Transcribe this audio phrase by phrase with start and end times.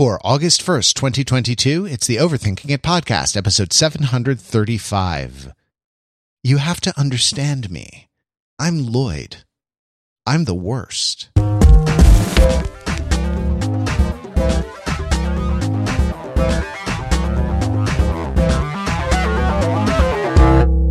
[0.00, 5.52] For August 1st, 2022, it's the Overthinking It podcast, episode 735.
[6.42, 8.08] You have to understand me.
[8.58, 9.44] I'm Lloyd.
[10.24, 11.28] I'm the worst.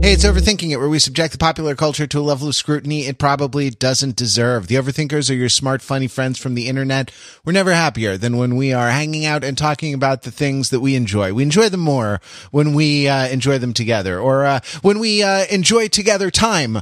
[0.09, 3.05] Hey, it's Overthinking It, where we subject the popular culture to a level of scrutiny
[3.05, 4.65] it probably doesn't deserve.
[4.65, 7.11] The Overthinkers are your smart, funny friends from the internet.
[7.45, 10.79] We're never happier than when we are hanging out and talking about the things that
[10.79, 11.31] we enjoy.
[11.33, 15.45] We enjoy them more when we uh, enjoy them together, or uh, when we uh,
[15.51, 16.79] enjoy together time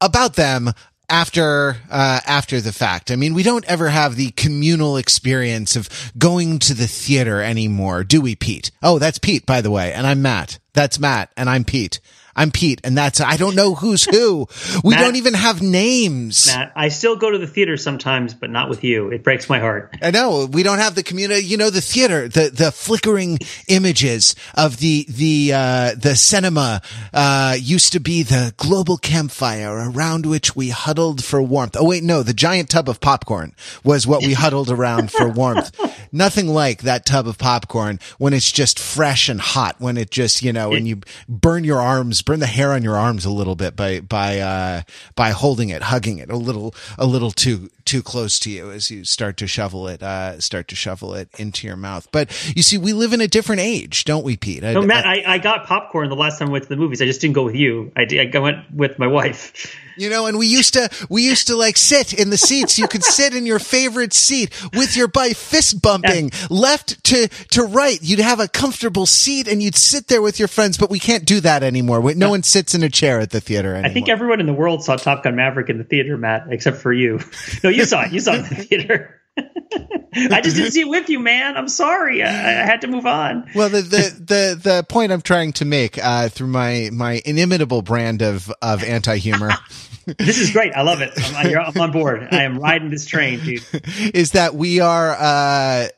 [0.00, 0.72] about them
[1.08, 3.12] after uh, after the fact.
[3.12, 5.88] I mean, we don't ever have the communal experience of
[6.18, 8.72] going to the theater anymore, do we, Pete?
[8.82, 10.58] Oh, that's Pete, by the way, and I'm Matt.
[10.74, 12.00] That's Matt, and I'm Pete.
[12.36, 14.46] I'm Pete, and that's I don't know who's who.
[14.84, 16.46] We Matt- don't even have names.
[16.46, 19.08] Matt, I still go to the theater sometimes, but not with you.
[19.08, 19.96] It breaks my heart.
[20.02, 21.44] I know we don't have the community.
[21.46, 26.82] You know, the theater, the the flickering images of the the uh, the cinema
[27.14, 31.76] uh, used to be the global campfire around which we huddled for warmth.
[31.78, 35.74] Oh wait, no, the giant tub of popcorn was what we huddled around for warmth.
[36.12, 39.76] Nothing like that tub of popcorn when it's just fresh and hot.
[39.78, 42.96] When it just you know, and you burn your arms, burn the hair on your
[42.96, 44.82] arms a little bit by by uh,
[45.14, 48.90] by holding it, hugging it a little a little too too close to you as
[48.90, 52.06] you start to shovel it uh, start to shovel it into your mouth.
[52.12, 54.62] But you see, we live in a different age, don't we, Pete?
[54.62, 57.00] I, No, Matt, I, I got popcorn the last time I went to the movies.
[57.00, 57.92] I just didn't go with you.
[57.96, 59.74] I, I went with my wife.
[59.96, 62.78] You know, and we used to we used to like sit in the seats.
[62.78, 67.62] You could sit in your favorite seat with your by fist bumping left to to
[67.62, 67.98] right.
[68.02, 70.78] You'd have a comfortable seat and you'd sit there with your friends.
[70.78, 72.00] But we can't do that anymore.
[72.00, 73.90] We- No one sits in a chair at the theater anymore.
[73.90, 76.76] I think everyone in the world saw Top Gun Maverick in the theater, Matt, except
[76.78, 77.20] for you.
[77.64, 78.12] No, you saw it.
[78.12, 79.20] You saw it in the theater.
[79.38, 81.56] I just didn't see it with you, man.
[81.56, 82.22] I'm sorry.
[82.22, 83.50] I, I had to move on.
[83.54, 87.82] Well, the, the, the, the point I'm trying to make, uh, through my, my inimitable
[87.82, 89.50] brand of, of anti-humor
[90.18, 90.72] This is great.
[90.74, 91.10] I love it.
[91.36, 92.28] I'm, you're, I'm on board.
[92.30, 93.62] I am riding this train, dude.
[94.14, 95.88] is that we are, uh,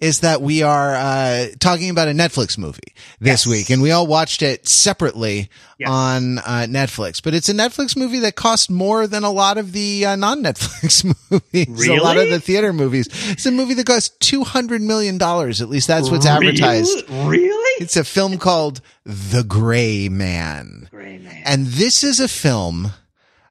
[0.00, 2.80] is that we are, uh, talking about a Netflix movie
[3.20, 3.46] this Yes.
[3.46, 5.48] week and we all watched it separately
[5.78, 5.88] Yes.
[5.90, 9.72] on, uh, Netflix, but it's a Netflix movie that cost more than a lot of
[9.72, 11.86] the, uh, non-Netflix movies.
[11.88, 13.08] A lot of the theater movies.
[13.30, 15.20] It's a movie that costs $200 million.
[15.22, 17.08] At least that's what's advertised.
[17.10, 17.38] Really?
[17.46, 17.82] Really?
[17.84, 20.88] It's a film called The Gray Man.
[20.90, 21.42] Great, man.
[21.44, 22.92] And this is a film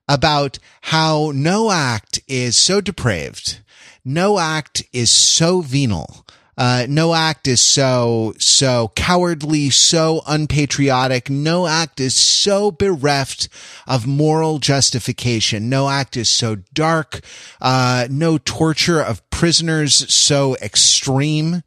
[0.07, 3.59] about how no act is so depraved.
[4.03, 6.25] No act is so venal.
[6.57, 11.29] Uh, no act is so, so cowardly, so unpatriotic.
[11.29, 13.49] No act is so bereft
[13.87, 15.69] of moral justification.
[15.69, 17.19] No act is so dark.
[17.59, 21.61] Uh, no torture of prisoners so extreme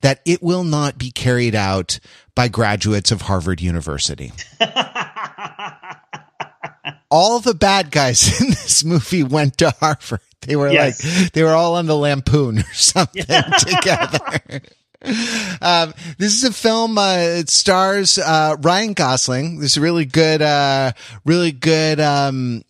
[0.00, 1.98] that it will not be carried out
[2.34, 4.32] by graduates of Harvard University
[7.10, 10.20] all the bad guys in this movie went to Harvard.
[10.42, 11.04] They were Yes.
[11.04, 13.24] like, they were all on the Lampoon or something
[13.58, 14.62] together.
[15.62, 19.58] Um, this is a film, uh, it stars, uh, Ryan Gosling.
[19.60, 20.92] This is a really good, uh,
[21.24, 22.62] really good, um,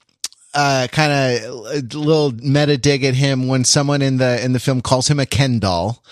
[0.55, 1.13] uh, kind
[1.45, 5.21] of little meta dig at him when someone in the, in the film calls him
[5.21, 6.03] a Ken doll.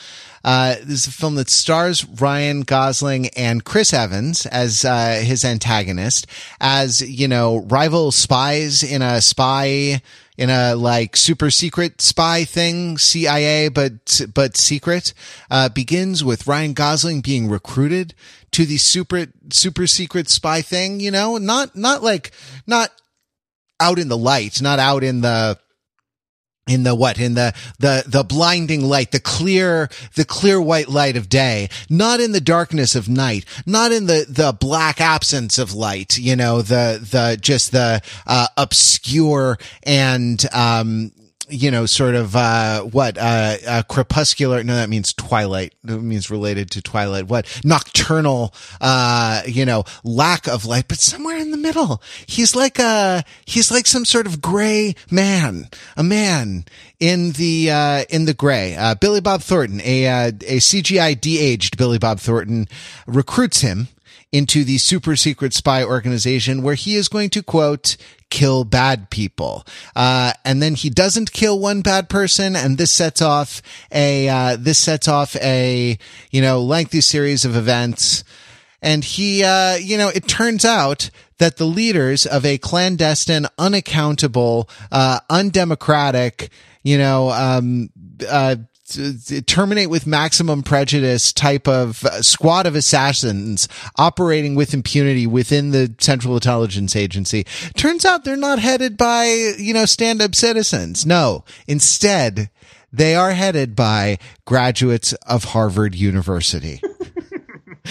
[0.48, 5.44] Uh, this is a film that stars Ryan Gosling and Chris Evans as, uh, his
[5.44, 6.26] antagonist
[6.58, 10.00] as, you know, rival spies in a spy,
[10.38, 15.12] in a like super secret spy thing, CIA, but, but secret,
[15.50, 18.14] uh, begins with Ryan Gosling being recruited
[18.52, 22.30] to the super, super secret spy thing, you know, not, not like,
[22.66, 22.90] not
[23.78, 25.58] out in the light, not out in the,
[26.68, 27.18] in the what?
[27.18, 31.68] In the the the blinding light the clear the clear white light of day.
[31.88, 33.44] Not in the darkness of night.
[33.66, 38.46] Not in the the black absence of light you know the the just the uh
[38.56, 41.12] obscure and um
[41.50, 45.74] you know, sort of, uh, what, uh, uh, crepuscular, no, that means twilight.
[45.84, 47.26] That means related to twilight.
[47.26, 47.60] What?
[47.64, 52.02] Nocturnal, uh, you know, lack of light, but somewhere in the middle.
[52.26, 56.64] He's like a, he's like some sort of gray man, a man
[57.00, 58.76] in the, uh, in the gray.
[58.76, 62.68] Uh, Billy Bob Thornton, a, uh, a CGI de-aged Billy Bob Thornton
[63.06, 63.88] recruits him
[64.32, 67.96] into the super secret spy organization where he is going to quote,
[68.30, 69.66] kill bad people.
[69.96, 72.54] Uh, and then he doesn't kill one bad person.
[72.54, 75.98] And this sets off a, uh, this sets off a,
[76.30, 78.24] you know, lengthy series of events.
[78.82, 84.68] And he, uh, you know, it turns out that the leaders of a clandestine, unaccountable,
[84.92, 86.50] uh, undemocratic,
[86.82, 87.90] you know, um,
[88.28, 88.56] uh,
[89.46, 95.94] terminate with maximum prejudice type of uh, squad of assassins operating with impunity within the
[95.98, 97.44] Central Intelligence Agency.
[97.76, 101.04] Turns out they're not headed by, you know, stand up citizens.
[101.04, 102.50] No, instead,
[102.92, 106.80] they are headed by graduates of Harvard University.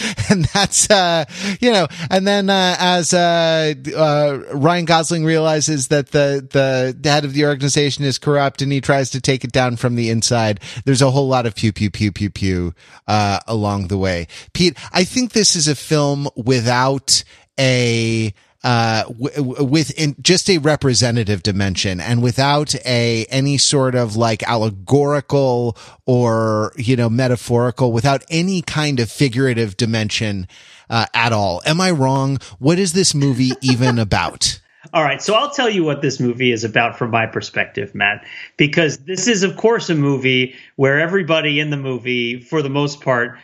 [0.30, 1.26] and that's uh
[1.60, 7.26] you know and then uh as uh, uh Ryan Gosling realizes that the the head
[7.26, 10.60] of the organization is corrupt and he tries to take it down from the inside
[10.86, 12.74] there's a whole lot of pew pew pew pew pew
[13.08, 14.28] uh along the way.
[14.54, 17.24] Pete I think this is a film without
[17.60, 18.34] a
[18.68, 24.44] uh, w- with in just a representative dimension and without a any sort of like
[24.44, 30.50] allegorical or you know metaphorical, without any kind of figurative dimension
[30.90, 31.62] uh, at all.
[31.66, 32.40] Am I wrong?
[32.60, 34.60] What is this movie even about?
[34.94, 38.26] All right, so I'll tell you what this movie is about from my perspective, Matt,
[38.58, 43.02] because this is, of course, a movie where everybody in the movie, for the most
[43.02, 43.38] part,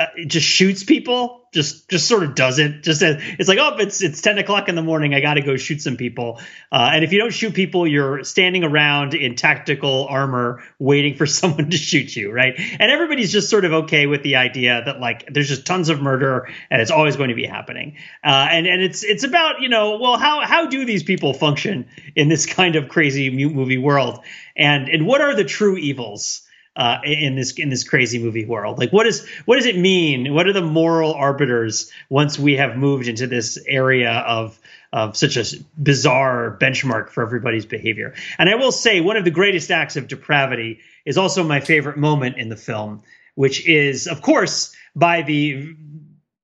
[0.00, 3.76] uh, just shoots people just just sort of does it just as, it's like oh
[3.78, 6.40] it's it's 10 o'clock in the morning i gotta go shoot some people.
[6.70, 11.26] Uh, and if you don't shoot people you're standing around in tactical armor waiting for
[11.40, 12.54] someone to shoot you right?
[12.56, 16.00] And everybody's just sort of okay with the idea that like there's just tons of
[16.00, 17.96] murder and it's always going to be happening.
[18.22, 21.86] Uh, and and it's it's about you know well how how do these people function
[22.14, 24.20] in this kind of crazy movie world?
[24.56, 26.42] And and what are the true evils
[26.78, 28.78] uh, in this in this crazy movie world.
[28.78, 30.32] Like, what is what does it mean?
[30.32, 34.58] What are the moral arbiters once we have moved into this area of
[34.92, 35.44] of such a
[35.76, 38.14] bizarre benchmark for everybody's behavior?
[38.38, 41.96] And I will say, one of the greatest acts of depravity is also my favorite
[41.96, 43.02] moment in the film,
[43.34, 45.74] which is, of course, by the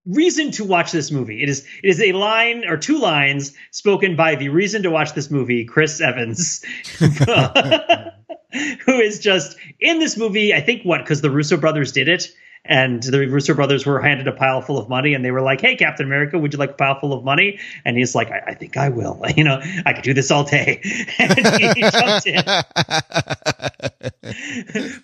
[0.05, 1.45] reason to watch this movie.
[1.45, 5.15] It is it is a line or two lines spoken by the reason to watch
[5.15, 6.65] this movie, Chris Evans.
[8.87, 10.55] who is just in this movie.
[10.55, 12.33] I think what because the Russo brothers did it,
[12.65, 15.61] and the Russo brothers were handed a pile full of money, and they were like,
[15.61, 18.43] "Hey, Captain America, would you like a pile full of money?" And he's like, "I,
[18.49, 19.23] I think I will.
[19.37, 20.81] You know, I could do this all day."
[21.19, 22.45] and he jumped in.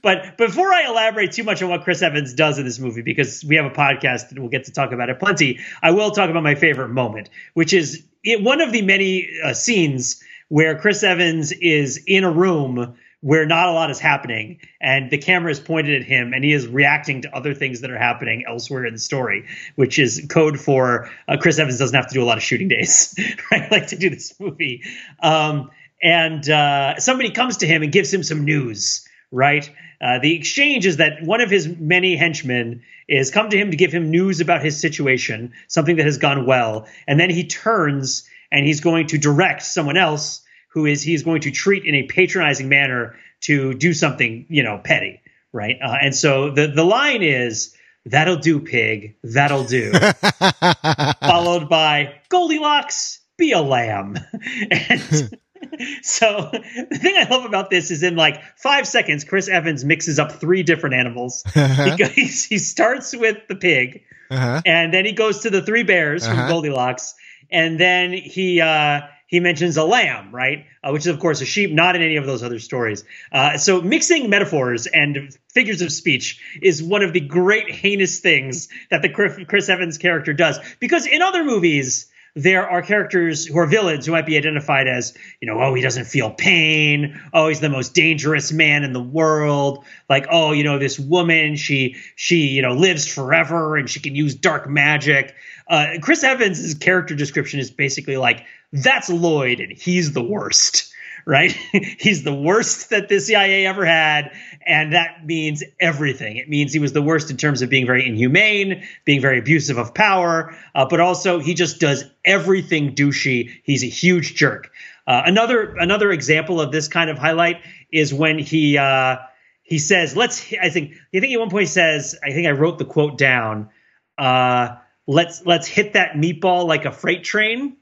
[0.03, 3.45] but before I elaborate too much on what Chris Evans does in this movie, because
[3.45, 6.31] we have a podcast and we'll get to talk about it plenty, I will talk
[6.31, 11.03] about my favorite moment, which is it, one of the many uh, scenes where Chris
[11.03, 15.61] Evans is in a room where not a lot is happening and the camera is
[15.61, 18.95] pointed at him and he is reacting to other things that are happening elsewhere in
[18.95, 19.47] the story
[19.77, 22.69] which is code for uh, chris evans doesn't have to do a lot of shooting
[22.69, 23.15] days
[23.51, 23.71] right?
[23.71, 24.83] Like to do this movie.
[25.23, 25.71] Um,
[26.03, 29.71] and uh, somebody comes to him and gives him some news right?
[30.01, 33.77] Uh, the exchange is that one of his many henchmen is come to him to
[33.77, 38.29] give him news about his situation something that has gone well and then he turns
[38.51, 42.05] and he's going to direct someone else who is he's going to treat in a
[42.05, 45.21] patronizing manner to do something you know petty,
[45.53, 45.79] right?
[45.83, 47.75] Uh, and so the the line is
[48.07, 49.93] that'll do, pig, that'll do,
[51.21, 54.17] followed by Goldilocks, be a lamb,
[54.71, 55.37] and.
[56.03, 60.19] so the thing I love about this is in like five seconds, Chris Evans mixes
[60.19, 61.43] up three different animals.
[61.55, 61.97] Uh-huh.
[62.15, 64.63] He, he, starts with the pig, uh-huh.
[64.65, 66.35] and then he goes to the three bears uh-huh.
[66.35, 67.15] from Goldilocks,
[67.51, 70.67] and then he uh, he mentions a lamb, right?
[70.83, 73.05] Uh, which is, of course, a sheep, not in any of those other stories.
[73.31, 78.69] Uh, so mixing metaphors and figures of speech is one of the great heinous things
[78.91, 80.59] that the Chris Evans character does.
[80.81, 85.17] Because in other movies, there are characters who are villains who might be identified as,
[85.41, 87.21] you know, oh, he doesn't feel pain.
[87.33, 89.85] Oh, he's the most dangerous man in the world.
[90.09, 94.15] Like, oh, you know, this woman, she, she, you know, lives forever and she can
[94.15, 95.35] use dark magic.
[95.69, 100.90] Uh, Chris Evans' character description is basically like, that's Lloyd and he's the worst,
[101.27, 101.53] right?
[101.99, 104.33] he's the worst that the CIA ever had.
[104.67, 106.37] And that means everything.
[106.37, 109.79] It means he was the worst in terms of being very inhumane, being very abusive
[109.79, 113.51] of power, uh, but also he just does everything douchey.
[113.65, 114.71] He's a huge jerk.
[115.07, 119.17] Uh, another another example of this kind of highlight is when he uh,
[119.63, 122.53] he says, "Let's." I think I think at one point he says, "I think I
[122.53, 123.71] wrote the quote down."
[124.19, 127.77] Uh, let's let's hit that meatball like a freight train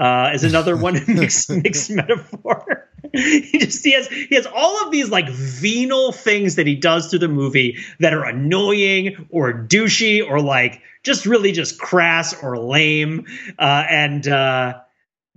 [0.00, 2.88] uh, is another one mixed mixed metaphor.
[3.12, 7.08] he just he has he has all of these like venal things that he does
[7.08, 12.58] through the movie that are annoying or douchey or like just really just crass or
[12.58, 13.26] lame
[13.58, 14.78] uh, and uh,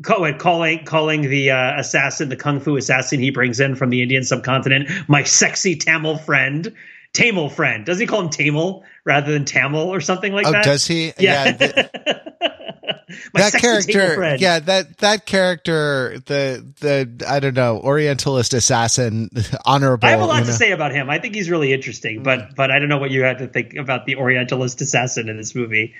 [0.01, 4.23] calling calling the uh, assassin the kung fu assassin he brings in from the Indian
[4.23, 6.73] subcontinent my sexy Tamil friend
[7.13, 7.85] Tamil friend.
[7.85, 10.63] Does he call him Tamil rather than Tamil or something like oh, that?
[10.63, 11.13] Does he?
[11.19, 11.55] Yeah.
[11.59, 12.29] yeah
[13.33, 19.29] that character, yeah, that that character, the the I don't know, Orientalist assassin,
[19.65, 20.07] honorable.
[20.07, 20.51] I have a lot to know?
[20.51, 21.09] say about him.
[21.09, 23.75] I think he's really interesting, but but I don't know what you had to think
[23.75, 25.93] about the Orientalist assassin in this movie.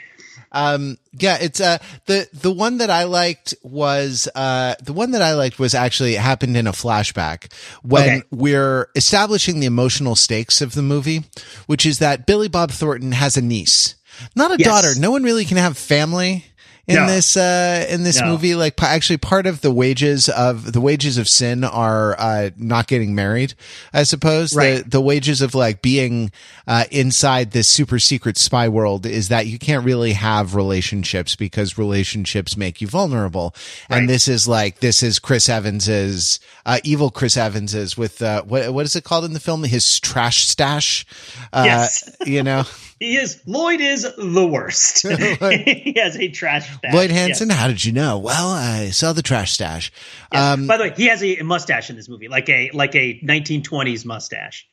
[0.52, 5.22] Um, yeah, it's uh the the one that I liked was uh the one that
[5.22, 7.52] I liked was actually happened in a flashback
[7.82, 8.28] when okay.
[8.32, 11.24] we're establishing the emotional stakes of the movie,
[11.66, 13.96] which is that Billy Bob Thornton has a niece,
[14.36, 14.68] not a yes.
[14.68, 15.00] daughter.
[15.00, 16.46] No one really can have family
[16.86, 17.08] in no.
[17.08, 18.28] this uh in this no.
[18.28, 22.88] movie like actually part of the wages of the wages of sin are uh not
[22.88, 23.54] getting married
[23.94, 24.84] i suppose right.
[24.84, 26.30] the the wages of like being
[26.68, 31.78] uh inside this super secret spy world is that you can't really have relationships because
[31.78, 33.56] relationships make you vulnerable
[33.90, 34.00] right.
[34.00, 38.74] and this is like this is chris evans's uh evil chris evans's with uh what
[38.74, 41.06] what is it called in the film his trash stash
[41.54, 42.14] uh yes.
[42.26, 42.64] you know
[43.04, 45.06] He is Lloyd is the worst.
[45.08, 46.94] he has a trash stash.
[46.94, 47.58] Lloyd Hansen, yes.
[47.58, 48.18] how did you know?
[48.18, 49.92] Well, I saw the trash stash.
[50.32, 53.20] Um, By the way, he has a mustache in this movie, like a like a
[53.20, 54.68] 1920s mustache.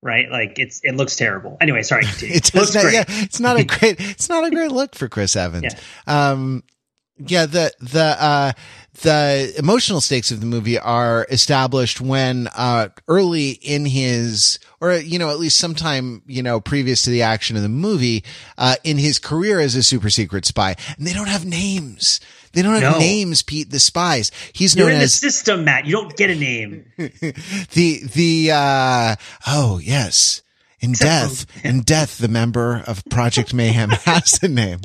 [0.00, 1.56] Right, like it's it looks terrible.
[1.60, 2.04] Anyway, sorry.
[2.20, 2.94] it looks not, great.
[2.94, 4.00] Yeah, it's not a great.
[4.00, 5.74] It's not a great look for Chris Evans.
[5.74, 6.30] Yeah.
[6.30, 6.64] Um,
[7.18, 8.52] yeah, the the uh
[9.02, 15.18] the emotional stakes of the movie are established when uh early in his or you
[15.18, 18.24] know at least sometime you know previous to the action of the movie
[18.58, 20.74] uh in his career as a super secret spy.
[20.96, 22.20] And they don't have names.
[22.52, 22.98] They don't have no.
[22.98, 24.30] names pete the spies.
[24.52, 25.86] He's You're known in as the system matt.
[25.86, 26.86] You don't get a name.
[27.72, 29.16] The the uh
[29.46, 30.42] oh yes.
[30.82, 34.80] In Except death, in death, the member of Project Mayhem has a name.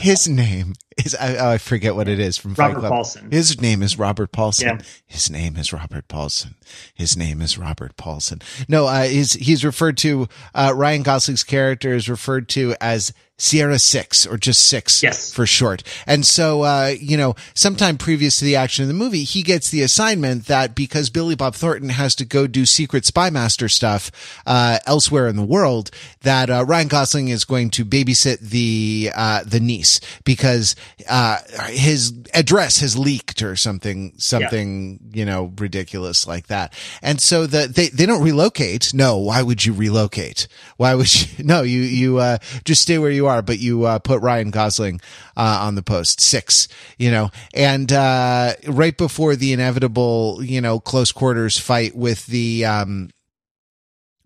[0.00, 2.92] His name is I, oh, I forget what it is from Robert Fight Club.
[2.92, 3.30] Paulson.
[3.30, 4.66] His name is Robert Paulson.
[4.66, 4.78] Yeah.
[5.06, 6.54] His name is Robert Paulson.
[6.94, 8.40] His name is Robert Paulson.
[8.68, 10.28] No, uh, he's he's referred to.
[10.54, 15.32] Uh, Ryan Gosling's character is referred to as Sierra Six or just Six yes.
[15.32, 15.82] for short.
[16.06, 19.70] And so, uh, you know, sometime previous to the action of the movie, he gets
[19.70, 24.12] the assignment that because Billy Bob Thornton has to go do secret spy master stuff,
[24.46, 25.90] uh, elsewhere in the world,
[26.22, 30.76] that, uh, Ryan Gosling is going to babysit the, uh, the niece because,
[31.08, 31.38] uh,
[31.68, 35.18] his address has leaked or something, something, yeah.
[35.18, 36.72] you know, ridiculous like that.
[37.02, 38.94] And so the, they, they don't relocate.
[38.94, 40.46] No, why would you relocate?
[40.76, 41.24] Why would you?
[41.44, 44.50] No, you, you, uh, just stay where you you are, but you uh, put Ryan
[44.50, 45.00] Gosling
[45.36, 50.78] uh, on the post six, you know, and uh, right before the inevitable, you know,
[50.78, 53.10] close quarters fight with the um,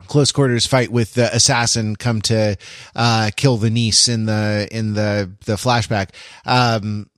[0.08, 2.56] close quarters fight with the assassin come to
[2.96, 6.10] uh, kill the niece in the in the the flashback.
[6.44, 7.08] Um,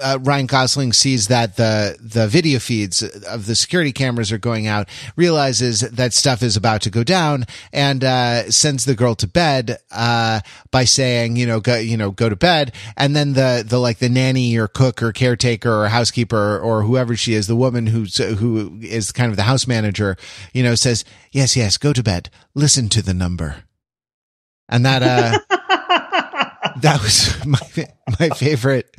[0.00, 4.66] uh, Ryan Gosling sees that the the video feeds of the security cameras are going
[4.66, 9.26] out, realizes that stuff is about to go down, and uh, sends the girl to
[9.26, 13.64] bed uh, by saying, you know, go you know go to bed, and then the
[13.66, 17.56] the like the nanny or cook or caretaker or housekeeper or whoever she is, the
[17.56, 20.16] woman who's who is kind of the house manager,
[20.52, 23.64] you know, says, yes, yes, go to bed, listen to the number,
[24.68, 25.58] and that uh.
[26.82, 27.58] that was my
[28.20, 28.94] my favorite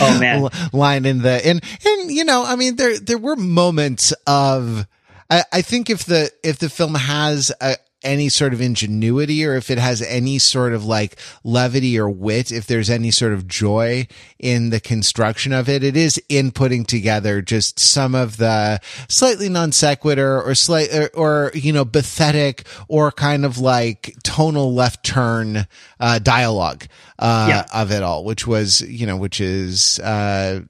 [0.00, 0.48] oh man.
[0.72, 4.86] line in the and and you know i mean there there were moments of
[5.30, 9.54] I, I think if the if the film has a, any sort of ingenuity or
[9.54, 13.48] if it has any sort of like levity or wit, if there's any sort of
[13.48, 14.06] joy
[14.38, 19.48] in the construction of it, it is in putting together just some of the slightly
[19.48, 25.04] non sequitur or slight or, or, you know, pathetic or kind of like tonal left
[25.04, 25.66] turn,
[25.98, 26.84] uh, dialogue,
[27.18, 27.64] uh, yeah.
[27.72, 30.60] of it all, which was, you know, which is, uh,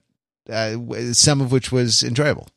[0.49, 0.77] uh,
[1.13, 2.47] some of which was enjoyable.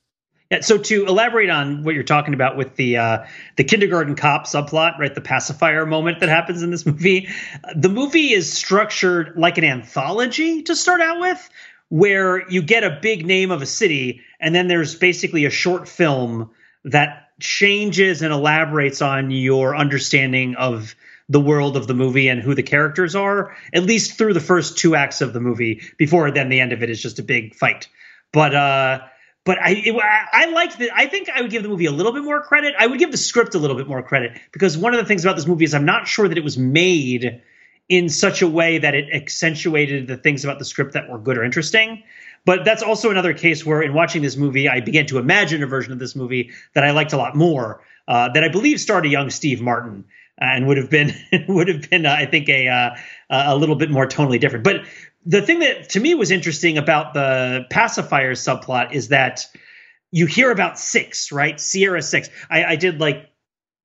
[0.51, 3.27] Yeah, so to elaborate on what you're talking about with the uh,
[3.57, 5.15] the kindergarten cop subplot, right?
[5.15, 7.29] The pacifier moment that happens in this movie.
[7.77, 11.51] The movie is structured like an anthology to start out with,
[11.91, 15.87] where you get a big name of a city, and then there's basically a short
[15.87, 16.51] film
[16.85, 20.95] that changes and elaborates on your understanding of
[21.29, 24.79] the world of the movie and who the characters are, at least through the first
[24.79, 25.83] two acts of the movie.
[25.99, 27.89] Before then, the end of it is just a big fight.
[28.33, 29.01] But uh,
[29.49, 30.91] but I it, I liked that.
[30.95, 32.75] I think I would give the movie a little bit more credit.
[32.79, 35.25] I would give the script a little bit more credit because one of the things
[35.25, 37.41] about this movie is I'm not sure that it was made
[37.89, 41.39] in such a way that it accentuated the things about the script that were good
[41.39, 42.03] or interesting.
[42.45, 45.67] But that's also another case where, in watching this movie, I began to imagine a
[45.67, 47.81] version of this movie that I liked a lot more.
[48.07, 50.05] Uh, that I believe starred a young Steve Martin
[50.37, 51.15] and would have been
[51.49, 52.97] would have been, uh, I think, a uh,
[53.31, 54.65] a little bit more tonally different.
[54.65, 54.83] But
[55.27, 59.47] the thing that to me was interesting about the pacifier subplot is that
[60.11, 61.61] you hear about six, right?
[61.61, 62.31] Sierra six.
[62.51, 63.28] I, I did like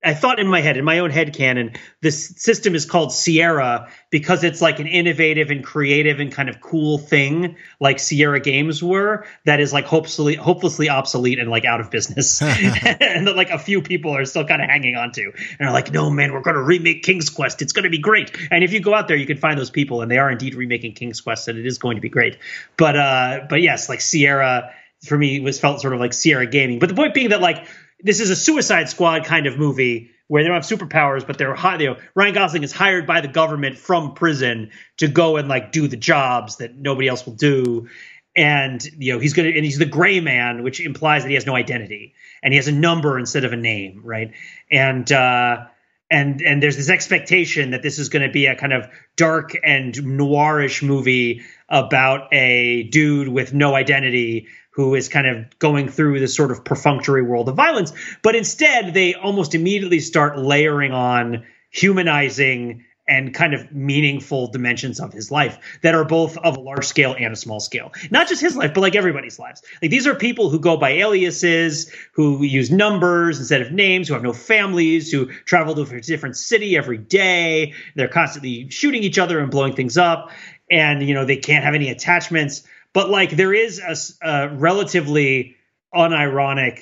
[0.04, 3.90] I thought in my head, in my own head canon, this system is called Sierra
[4.10, 8.84] because it's like an innovative and creative and kind of cool thing, like Sierra Games
[8.84, 13.50] were, that is like hopelessly hopelessly obsolete and like out of business, and that like
[13.50, 16.34] a few people are still kind of hanging on to, and are like, no man,
[16.34, 17.62] we're going to remake King's Quest.
[17.62, 18.36] It's going to be great.
[18.52, 20.56] And if you go out there, you can find those people, and they are indeed
[20.56, 22.38] remaking King's Quest, and it is going to be great.
[22.78, 26.80] But uh, but yes, like Sierra for me was felt sort of like Sierra Gaming.
[26.80, 27.68] But the point being that like
[28.04, 31.56] this is a Suicide Squad kind of movie where they don't have superpowers, but they're
[31.56, 31.78] high.
[31.80, 35.72] You know, Ryan Gosling is hired by the government from prison to go and like
[35.72, 37.88] do the jobs that nobody else will do.
[38.36, 41.46] And you know he's gonna and he's the gray man, which implies that he has
[41.46, 44.32] no identity and he has a number instead of a name, right?
[44.72, 45.66] And uh,
[46.10, 49.52] and and there's this expectation that this is going to be a kind of dark
[49.64, 56.20] and noirish movie about a dude with no identity who is kind of going through
[56.20, 57.94] this sort of perfunctory world of violence.
[58.22, 65.12] But instead, they almost immediately start layering on humanizing and kind of meaningful dimensions of
[65.12, 67.92] his life that are both of a large scale and a small scale.
[68.12, 69.62] Not just his life, but like everybody's lives.
[69.82, 74.14] Like these are people who go by aliases, who use numbers instead of names, who
[74.14, 77.74] have no families, who travel to a different city every day.
[77.96, 80.32] They're constantly shooting each other and blowing things up.
[80.72, 85.56] And, you know, they can't have any attachments but like there is a, a relatively
[85.94, 86.80] unironic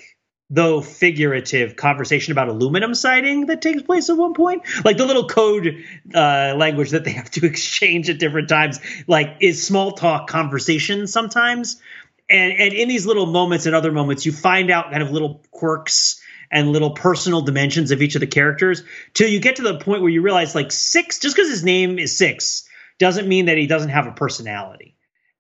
[0.52, 4.64] though figurative conversation about aluminum siding that takes place at one point.
[4.84, 9.38] Like the little code uh, language that they have to exchange at different times like
[9.40, 11.82] is small talk conversation sometimes.
[12.30, 15.42] And and in these little moments and other moments you find out kind of little
[15.52, 19.80] quirks and little personal dimensions of each of the characters till you get to the
[19.80, 22.68] point where you realize like six just because his name is six
[23.00, 24.91] doesn't mean that he doesn't have a personality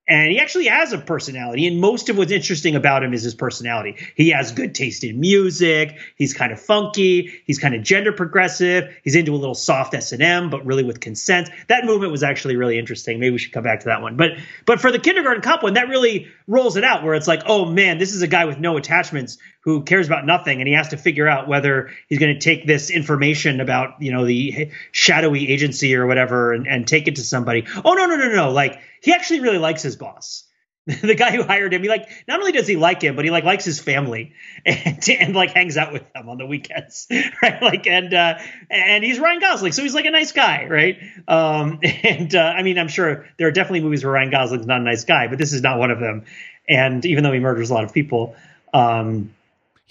[0.08, 3.36] and he actually has a personality and most of what's interesting about him is his
[3.36, 3.96] personality.
[4.16, 8.96] He has good taste in music he's kind of funky he's kind of gender progressive
[9.04, 11.50] he's into a little soft s&m but really with consent.
[11.68, 13.20] That movement was actually really interesting.
[13.20, 14.18] Maybe we should come back to that one.
[14.18, 14.32] But
[14.66, 17.66] but for the kindergarten cop one that really rolls it out where it's like oh
[17.66, 20.90] man this is a guy with no attachments who cares about nothing and he has
[20.90, 25.50] to figure out whether he's going to take this information about you know the shadowy
[25.50, 27.66] agency or whatever and, and take it to somebody.
[27.86, 28.52] Oh no no no no.
[28.52, 30.44] Like he actually really likes his boss.
[31.02, 33.30] The guy who hired him he like not only does he like him but he
[33.30, 34.34] like likes his family
[34.66, 37.06] and, and like hangs out with them on the weekends
[37.44, 37.62] right?
[37.62, 40.98] Like and uh and he's ryan gosling so he's like a nice guy right?
[41.28, 44.82] Um and uh, i mean i'm sure there are definitely movies where ryan gosling's not
[44.82, 46.26] a nice guy but this is not one of them.
[46.68, 48.36] And even though he murders a lot of people
[48.74, 49.30] um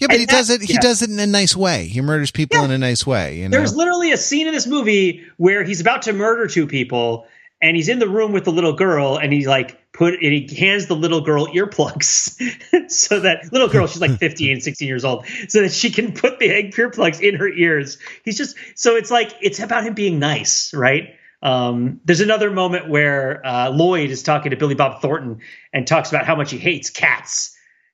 [0.01, 0.61] yeah, but he does it.
[0.61, 0.79] He yeah.
[0.79, 1.85] does it in a nice way.
[1.85, 2.65] He murders people yeah.
[2.65, 3.37] in a nice way.
[3.37, 3.57] You know?
[3.57, 7.27] There's literally a scene in this movie where he's about to murder two people,
[7.61, 10.55] and he's in the room with the little girl, and he's like put and he
[10.55, 15.25] hands the little girl earplugs so that little girl she's like 15 16 years old
[15.47, 19.11] so that she can put the egg earplugs in her ears he's just so it's
[19.11, 24.23] like it's about him being nice right um, there's another moment where uh, lloyd is
[24.23, 25.41] talking to billy bob thornton
[25.73, 27.50] and talks about how much he hates cats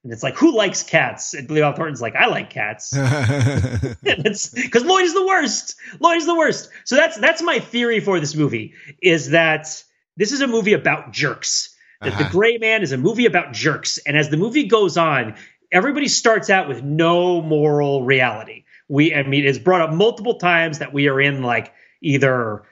[0.08, 1.34] and it's like, who likes cats?
[1.34, 2.94] And Billy Bob Thornton's like, I like cats.
[4.02, 5.76] Because Lloyd is the worst.
[6.00, 6.70] Lloyd is the worst.
[6.86, 9.84] So that's that's my theory for this movie is that
[10.16, 11.76] this is a movie about jerks.
[12.00, 12.24] That uh-huh.
[12.24, 13.98] the Gray Man is a movie about jerks.
[13.98, 15.36] And as the movie goes on,
[15.74, 18.64] everybody starts out with no moral reality.
[18.88, 22.64] We, I mean, it's brought up multiple times that we are in like either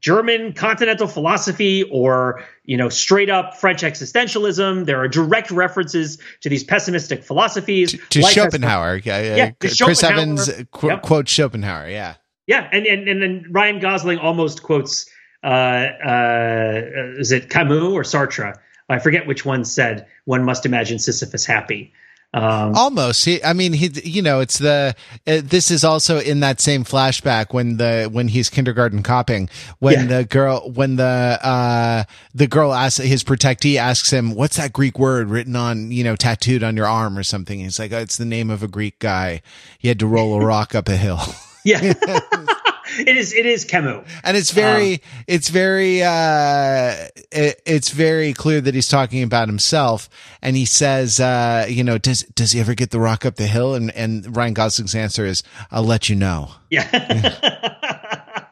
[0.00, 4.84] German continental philosophy or, you know, straight up French existentialism.
[4.84, 7.92] There are direct references to these pessimistic philosophies.
[7.92, 8.96] To, to like Schopenhauer.
[9.04, 9.36] Yeah, yeah.
[9.36, 10.12] yeah Chris Schopenhauer.
[10.12, 11.02] Evans qu- yep.
[11.02, 11.88] quotes Schopenhauer.
[11.88, 12.14] Yeah.
[12.46, 12.68] Yeah.
[12.72, 15.08] And, and, and then Ryan Gosling almost quotes,
[15.44, 16.80] uh, uh,
[17.18, 18.58] is it Camus or Sartre?
[18.88, 21.92] I forget which one said, one must imagine Sisyphus happy.
[22.34, 23.24] Um, Almost.
[23.24, 24.94] He, I mean, he, you know, it's the,
[25.26, 30.08] uh, this is also in that same flashback when the, when he's kindergarten copping, when
[30.08, 30.18] yeah.
[30.18, 34.98] the girl, when the, uh, the girl asks, his protectee asks him, what's that Greek
[34.98, 37.58] word written on, you know, tattooed on your arm or something?
[37.58, 39.42] He's like, oh, it's the name of a Greek guy.
[39.78, 41.20] He had to roll a rock up a hill.
[41.64, 41.92] Yeah.
[42.98, 48.32] it is it is Camus, and it's very um, it's very uh, it, it's very
[48.32, 50.08] clear that he's talking about himself,
[50.40, 53.46] and he says, uh, you know, does does he ever get the rock up the
[53.46, 53.74] hill?
[53.74, 56.50] And and Ryan Gosling's answer is, I'll let you know.
[56.70, 56.88] Yeah.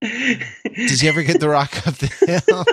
[0.00, 2.64] does he ever get the rock up the hill?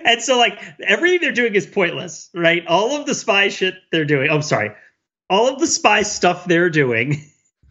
[0.06, 2.66] and so like everything they're doing is pointless, right?
[2.66, 4.30] All of the spy shit they're doing.
[4.30, 4.72] Oh, I'm sorry.
[5.28, 7.29] All of the spy stuff they're doing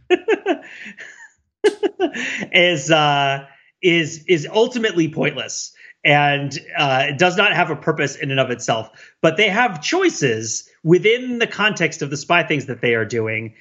[2.52, 3.46] is uh,
[3.82, 8.90] is is ultimately pointless and uh, does not have a purpose in and of itself.
[9.22, 13.56] But they have choices within the context of the spy things that they are doing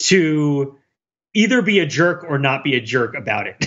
[0.00, 0.76] to
[1.34, 3.66] either be a jerk or not be a jerk about it.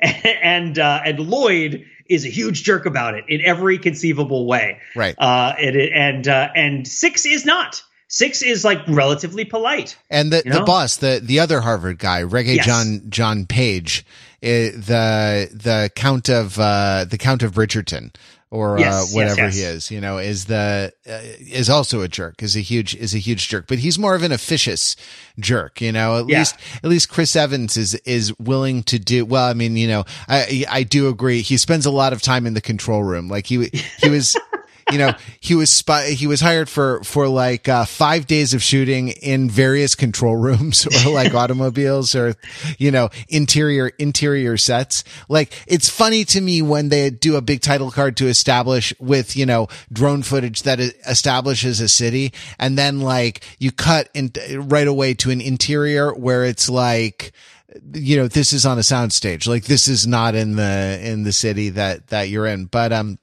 [0.42, 4.80] and uh, and Lloyd is a huge jerk about it in every conceivable way.
[4.96, 5.14] Right.
[5.16, 7.82] Uh, it, and uh, and six is not.
[8.12, 9.96] Six is like relatively polite.
[10.10, 10.58] And the, You know?
[10.58, 12.66] the boss, the the other Harvard guy, Regé Yes.
[12.66, 14.04] Jean Jean Page,
[14.42, 18.12] eh, the the Count of uh, the Count of Bridgerton,
[18.50, 19.54] or Yes, uh, yes, whatever yes.
[19.54, 23.14] he is, you know, is the uh, is also a jerk, is a huge is
[23.14, 24.96] a huge jerk, but he's more of an officious
[25.38, 26.18] jerk, you know.
[26.18, 26.38] At Yeah.
[26.40, 29.46] least at least Chris Evans is is willing to do well.
[29.48, 31.42] I mean, you know, I I do agree.
[31.42, 33.70] He spends a lot of time in the control room, like he
[34.02, 34.36] he was.
[34.92, 38.62] you know, he was spy, he was hired for, for like, uh, five days of
[38.62, 42.34] shooting in various control rooms or like automobiles or,
[42.78, 45.04] you know, interior, interior sets.
[45.28, 49.36] Like, it's funny to me when they do a big title card to establish with,
[49.36, 52.32] you know, drone footage that establishes a city.
[52.58, 57.32] And then like you cut in right away to an interior where it's like,
[57.92, 59.46] you know, this is on a soundstage.
[59.46, 62.66] Like this is not in the, in the city that, that you're in.
[62.66, 63.18] But, um,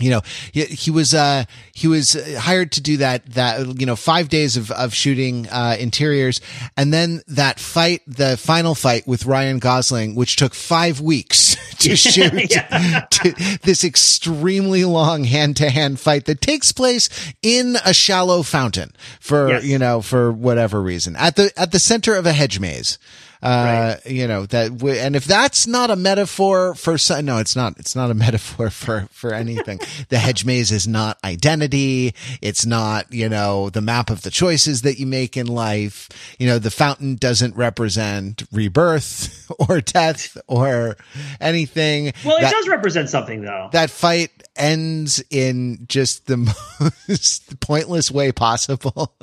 [0.00, 0.20] you know,
[0.52, 4.56] he, he was, uh, he was hired to do that, that, you know, five days
[4.56, 6.40] of, of shooting, uh, interiors.
[6.76, 11.96] And then that fight, the final fight with Ryan Gosling, which took five weeks to
[11.96, 13.06] shoot Yeah.
[13.10, 17.08] to this extremely long hand to hand fight that takes place
[17.42, 19.64] in a shallow fountain for, Yes.
[19.64, 22.98] you know, for whatever reason at the, at the center of a hedge maze.
[23.42, 27.54] Uh, you know, that, w- and if that's not a metaphor for, so- no, it's
[27.54, 29.78] not, it's not a metaphor for, for anything.
[30.08, 32.14] the hedge maze is not identity.
[32.42, 36.08] It's not, you know, the map of the choices that you make in life.
[36.38, 40.96] You know, the fountain doesn't represent rebirth or death or
[41.40, 42.12] anything.
[42.24, 43.68] Well, it That- does represent something, though.
[43.72, 46.36] that fight ends in just the
[47.08, 49.14] most pointless way possible,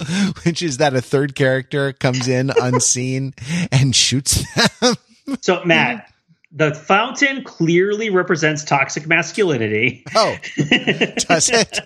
[0.43, 3.34] which is that a third character comes in unseen
[3.71, 4.44] and shoots
[4.80, 4.96] them.
[5.41, 6.12] So, Matt,
[6.52, 11.80] the fountain clearly represents toxic masculinity Oh, does it?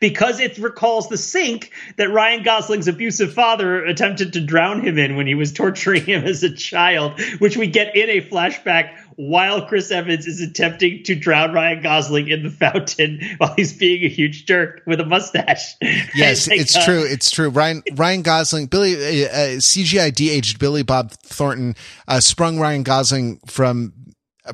[0.00, 5.16] Because it recalls the sink that Ryan Gosling's abusive father attempted to drown him in
[5.16, 9.66] when he was torturing him as a child, which we get in a flashback while
[9.66, 14.08] Chris Evans is attempting to drown Ryan Gosling in the fountain while he's being a
[14.08, 15.74] huge jerk with a mustache.
[16.14, 17.02] Yes, it's uh, true.
[17.02, 17.48] It's true.
[17.48, 21.74] Ryan Ryan Gosling, Billy uh, uh, CGI de-aged Billy Bob Thornton
[22.06, 23.92] uh, sprung Ryan Gosling from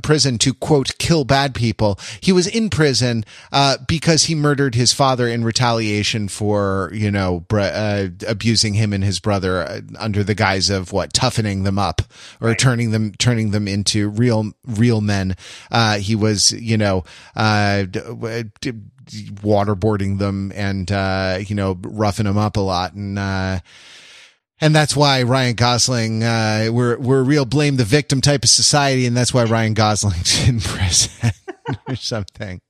[0.00, 1.98] prison to quote kill bad people.
[2.20, 7.40] He was in prison uh, because he murdered his father in retaliation for you know
[7.40, 11.78] br- uh, abusing him and his brother uh, under the guise of what toughening them
[11.78, 12.02] up
[12.40, 15.36] or turning them turning them into real real men.
[15.70, 17.04] Uh, he was you know
[17.36, 18.72] uh, d- w- d-
[19.42, 23.62] waterboarding them and uh, you know roughing them up a lot and.
[24.62, 28.48] And that's why Ryan Gosling, uh, we're, we're a real blame the victim type of
[28.48, 29.06] society.
[29.06, 31.32] And that's why Ryan Gosling's in prison
[31.88, 32.60] or something.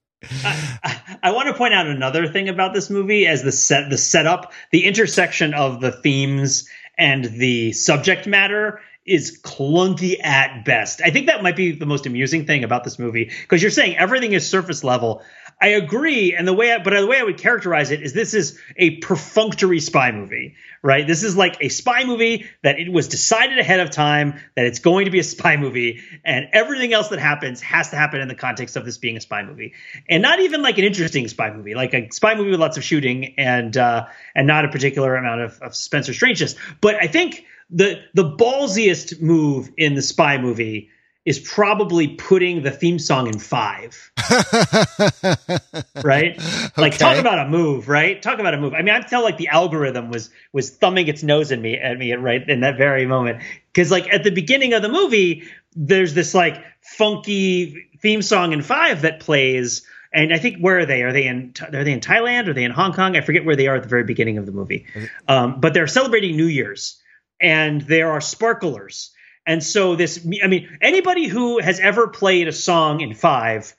[0.43, 3.99] I, I want to point out another thing about this movie as the set the
[3.99, 11.03] setup, the intersection of the themes and the subject matter is clunky at best.
[11.05, 13.99] I think that might be the most amusing thing about this movie because you're saying
[13.99, 15.23] everything is surface level.
[15.62, 18.35] I agree, and the way, I, but the way I would characterize it is this
[18.35, 21.07] is a perfunctory spy movie, right?
[21.07, 24.81] This is like a spy movie that it was decided ahead of time that it's
[24.81, 28.27] going to be a spy movie, and everything else that happens has to happen in
[28.27, 29.75] the context of this being a spy movie,
[30.09, 32.83] and not even like an interesting spy movie, like a spy movie with lots of
[32.83, 36.57] shooting and uh, and not a particular amount of, of suspense or strangeness.
[36.81, 40.90] But I think the the ballsiest move in the spy movie
[41.25, 44.11] is probably putting the theme song in five
[46.05, 46.41] right?
[46.77, 48.21] Like talk about a move, right?
[48.21, 48.75] Talk about a move.
[48.75, 51.99] I mean, I felt like the algorithm was was thumbing its nose at me at
[51.99, 56.15] me right in that very moment because like at the beginning of the movie, there's
[56.15, 59.87] this like funky theme song in five that plays.
[60.15, 61.03] And I think where are they?
[61.03, 62.49] Are they in are they in Thailand?
[62.49, 63.17] Are they in Hong Kong?
[63.17, 64.87] I forget where they are at the very beginning of the movie.
[65.27, 67.01] Um, but they're celebrating New Year's,
[67.41, 69.12] and there are sparklers.
[69.47, 73.75] And so this, I mean, anybody who has ever played a song in five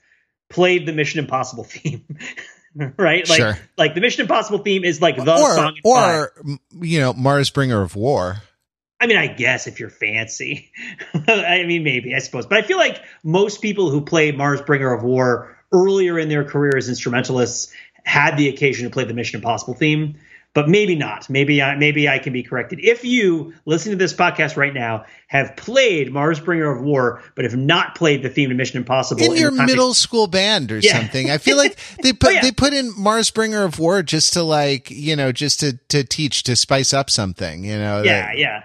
[0.50, 2.04] played the Mission Impossible theme,
[2.74, 3.28] right?
[3.28, 3.58] Like, Sure.
[3.78, 5.76] like the Mission Impossible theme is like the or, song.
[5.76, 6.14] In five.
[6.14, 6.32] or,
[6.82, 8.36] you know, Mars Bringer of War.
[9.00, 10.70] I mean, I guess if you're fancy,
[11.14, 14.92] I mean, maybe I suppose, but I feel like most people who play Mars Bringer
[14.92, 17.72] of War earlier in their career as instrumentalists
[18.04, 20.16] had the occasion to play the Mission Impossible theme.
[20.54, 21.28] But maybe not.
[21.28, 22.78] Maybe I maybe I can be corrected.
[22.80, 27.44] If you listen to this podcast right now have played Mars Bringer of War, but
[27.44, 30.78] have not played the theme to Mission Impossible in, in your middle school band or
[30.78, 30.98] yeah.
[30.98, 32.42] something, I feel like they oh, put oh, yeah.
[32.42, 36.04] they put in Mars Bringer of War just to like you know just to to
[36.04, 37.64] teach to spice up something.
[37.64, 38.02] You know.
[38.02, 38.62] Yeah, that, yeah.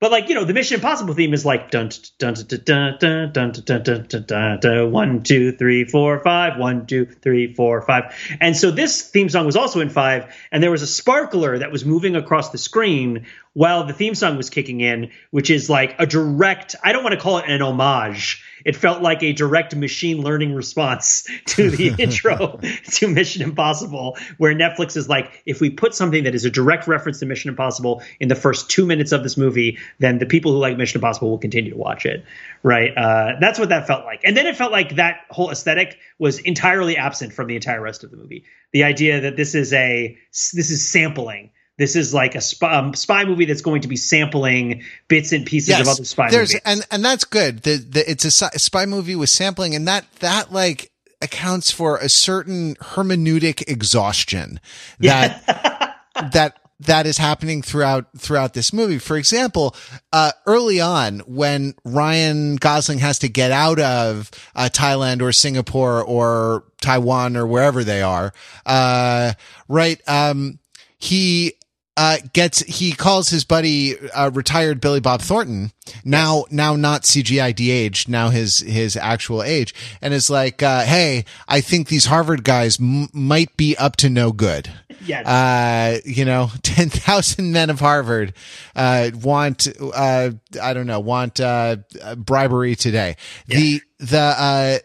[0.00, 3.52] But like you know, the Mission Impossible theme is like dun dun dun dun dun
[3.52, 8.56] dun dun dun dun one two three four five one two three four five, and
[8.56, 11.84] so this theme song was also in five, and there was a sparkler that was
[11.84, 16.06] moving across the screen while the theme song was kicking in, which is like a
[16.06, 16.76] direct.
[16.84, 20.54] I don't want to call it an homage it felt like a direct machine learning
[20.54, 22.60] response to the intro
[22.92, 26.86] to Mission Impossible, where Netflix is like, if we put something that is a direct
[26.86, 30.52] reference to Mission Impossible in the first two minutes of this movie, then the people
[30.52, 32.24] who like Mission Impossible will continue to watch it.
[32.62, 32.96] Right?
[32.96, 34.20] Uh, that's what that felt like.
[34.24, 38.04] And then it felt like that whole aesthetic was entirely absent from the entire rest
[38.04, 38.44] of the movie.
[38.72, 42.92] The idea that this is a this is sampling this is like a spy, um,
[42.92, 46.50] spy, movie that's going to be sampling bits and pieces yes, of other spy there's,
[46.50, 46.62] movies.
[46.64, 47.62] And and that's good.
[47.62, 50.90] The, the, it's a spy movie with sampling, and that that like
[51.22, 54.60] accounts for a certain hermeneutic exhaustion
[54.98, 56.28] that yeah.
[56.30, 58.98] that that is happening throughout throughout this movie.
[58.98, 59.74] For example,
[60.12, 66.02] uh, early on when Ryan Gosling has to get out of uh, Thailand or Singapore
[66.02, 68.32] or Taiwan or wherever they are,
[68.66, 69.32] uh,
[69.68, 70.00] right?
[70.08, 70.58] Um,
[70.98, 71.54] he
[71.98, 75.72] uh, gets he calls his buddy uh, retired Billy Bob Thornton
[76.04, 81.24] now now not CGI de now his his actual age and is like uh, hey
[81.48, 84.70] I think these Harvard guys m- might be up to no good
[85.04, 85.26] yes.
[85.26, 88.32] uh you know 10,000 men of Harvard
[88.76, 90.30] uh want uh
[90.62, 91.78] I don't know want uh
[92.16, 93.16] bribery today
[93.48, 93.58] yeah.
[93.58, 94.82] the the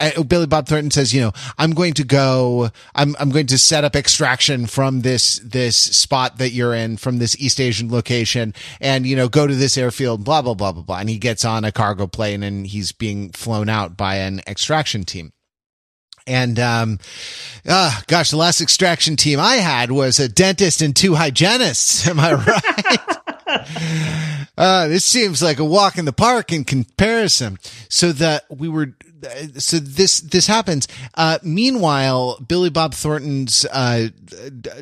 [0.00, 3.58] uh Billy Bob Thornton says, you know, I'm going to go, I'm, I'm going to
[3.58, 8.54] set up extraction from this, this spot that you're in from this East Asian location
[8.80, 10.98] and, you know, go to this airfield, blah, blah, blah, blah, blah.
[10.98, 15.04] And he gets on a cargo plane and he's being flown out by an extraction
[15.04, 15.32] team.
[16.26, 16.98] And, um,
[17.66, 22.06] uh, gosh, the last extraction team I had was a dentist and two hygienists.
[22.08, 24.46] Am I right?
[24.56, 27.58] uh, this seems like a walk in the park in comparison.
[27.90, 28.94] So that we were,
[29.58, 30.88] so this this happens.
[31.14, 34.08] Uh, meanwhile, Billy Bob Thornton's uh,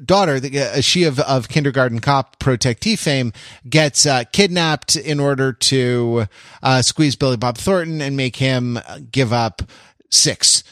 [0.04, 3.32] daughter, the, uh, she of of kindergarten cop protectee fame,
[3.68, 6.26] gets uh, kidnapped in order to
[6.62, 8.78] uh, squeeze Billy Bob Thornton and make him
[9.10, 9.62] give up
[10.10, 10.64] six.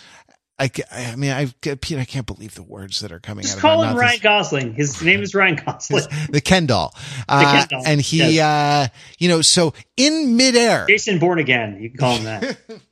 [0.61, 3.59] I, I mean, I, Pete, I can't believe the words that are coming Just out
[3.59, 3.97] of call him.
[3.97, 4.75] Ryan Gosling.
[4.75, 6.05] His name is Ryan Gosling.
[6.29, 6.95] the Ken doll.
[7.27, 7.83] Uh, the Ken doll.
[7.87, 8.91] And he, yes.
[8.91, 10.85] uh, you know, so in midair.
[10.87, 12.59] Jason Born Again, you can call him that.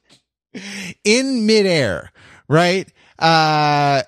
[1.05, 2.13] in midair,
[2.49, 2.89] right?
[3.19, 4.03] Uh,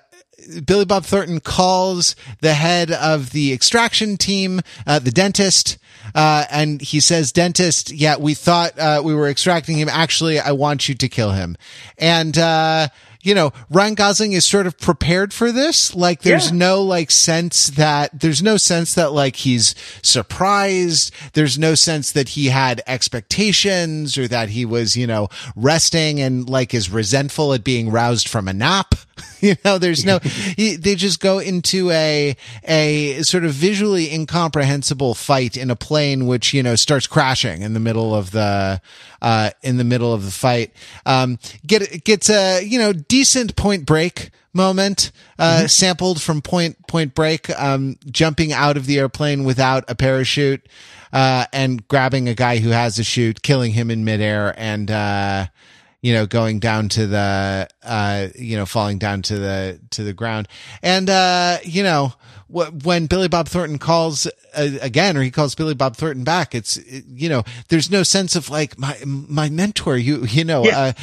[0.65, 5.77] Billy Bob Thornton calls the head of the extraction team, uh, the dentist,
[6.15, 9.87] uh, and he says, dentist, yeah, we thought, uh, we were extracting him.
[9.87, 11.57] Actually, I want you to kill him.
[11.97, 12.87] And, uh,
[13.23, 15.95] you know, Ryan Gosling is sort of prepared for this.
[15.95, 16.57] Like there's yeah.
[16.57, 21.13] no like sense that there's no sense that like he's surprised.
[21.33, 26.49] There's no sense that he had expectations or that he was, you know, resting and
[26.49, 28.95] like is resentful at being roused from a nap.
[29.47, 35.57] you know, there's no, they just go into a, a sort of visually incomprehensible fight
[35.57, 38.81] in a plane, which, you know, starts crashing in the middle of the,
[39.21, 40.73] uh, in the middle of the fight.
[41.05, 45.67] Um, get, gets a, you know, decent point break moment, uh, mm-hmm.
[45.67, 50.67] sampled from point, point break, um, jumping out of the airplane without a parachute,
[51.13, 55.47] uh, and grabbing a guy who has a chute, killing him in midair and, uh,
[56.01, 60.13] you know, going down to the, uh, you know, falling down to the, to the
[60.13, 60.47] ground.
[60.81, 62.13] And, uh, you know,
[62.51, 66.75] when Billy Bob Thornton calls uh, again, or he calls Billy Bob Thornton back, it's,
[66.77, 70.93] it, you know, there's no sense of like my, my mentor, you, you know, yeah.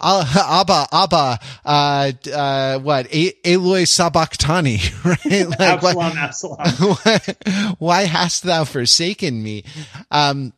[0.00, 0.26] uh,
[0.60, 3.08] Abba, Abba, uh, uh, what,
[3.44, 5.48] Eloi Sabachthani, right?
[5.48, 6.58] Like, Absalom, what, Absalom.
[7.02, 9.64] Why, why hast thou forsaken me?
[10.10, 10.52] Um,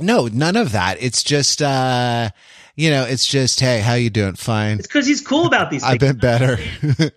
[0.00, 0.96] no, none of that.
[1.00, 2.30] It's just, uh,
[2.76, 4.34] you know, it's just, hey, how you doing?
[4.34, 4.78] Fine.
[4.78, 5.82] It's because he's cool about these.
[5.84, 6.58] I've been better.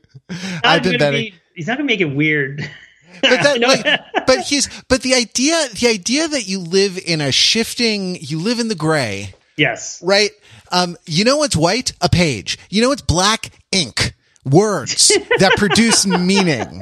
[0.64, 1.18] I've been better.
[1.18, 2.70] Be, he's not gonna make it weird.
[3.22, 7.32] but that, like, but he's, but the idea, the idea that you live in a
[7.32, 9.34] shifting, you live in the gray.
[9.56, 10.02] Yes.
[10.04, 10.32] Right.
[10.72, 11.94] Um, you know what's white?
[12.02, 12.60] A page.
[12.70, 13.50] You know what's black?
[13.72, 14.14] Ink
[14.50, 15.08] words
[15.40, 16.82] that produce meaning.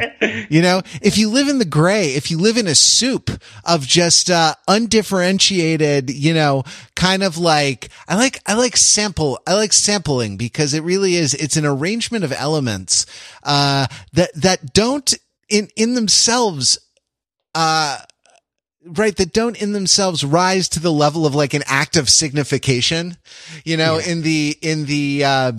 [0.49, 3.29] You know, if you live in the gray, if you live in a soup
[3.63, 6.63] of just, uh, undifferentiated, you know,
[6.95, 11.33] kind of like, I like, I like sample, I like sampling because it really is,
[11.33, 13.05] it's an arrangement of elements,
[13.43, 15.13] uh, that, that don't
[15.47, 16.79] in in themselves
[17.53, 17.99] uh
[18.83, 23.15] right that don't in themselves rise to the level of like an act of signification
[23.63, 24.11] you know Yeah.
[24.11, 25.51] in the in the uh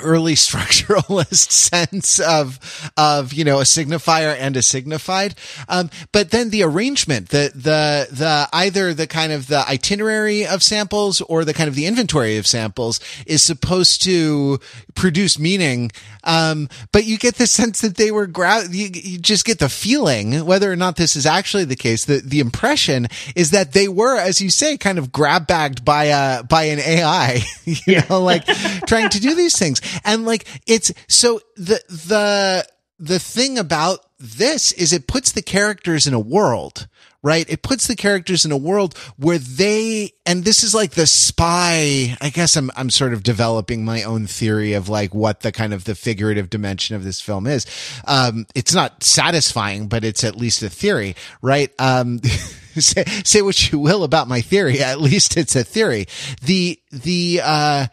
[0.00, 2.58] early structuralist sense of
[2.96, 5.34] of you know a signifier and a signified.
[5.68, 10.62] Um but then the arrangement the the the either the kind of the itinerary of
[10.62, 14.58] samples or the kind of the inventory of samples is supposed to
[14.94, 15.90] produce meaning.
[16.24, 19.68] Um but you get the sense that they were gra- you, you just get the
[19.68, 23.88] feeling whether or not this is actually the case the the impression is that they
[23.88, 28.04] were as you say kind of grab bagged by a by an AI you Yeah.
[28.10, 28.44] know like
[28.86, 32.66] trying to do these things and like it's so the the
[32.98, 36.86] the thing about this is it puts the characters in a world
[37.24, 37.48] right?
[37.48, 42.16] It puts the characters in a world where they and this is like the spy
[42.20, 45.72] i guess i'm i'm sort of developing my own theory of like what the kind
[45.72, 47.66] of the figurative dimension of this film is.
[48.06, 51.72] Um it's not satisfying but it's at least a theory right?
[51.78, 52.20] Um
[52.76, 56.06] say, say what you will about my theory at least it's a theory.
[56.42, 57.86] The the uh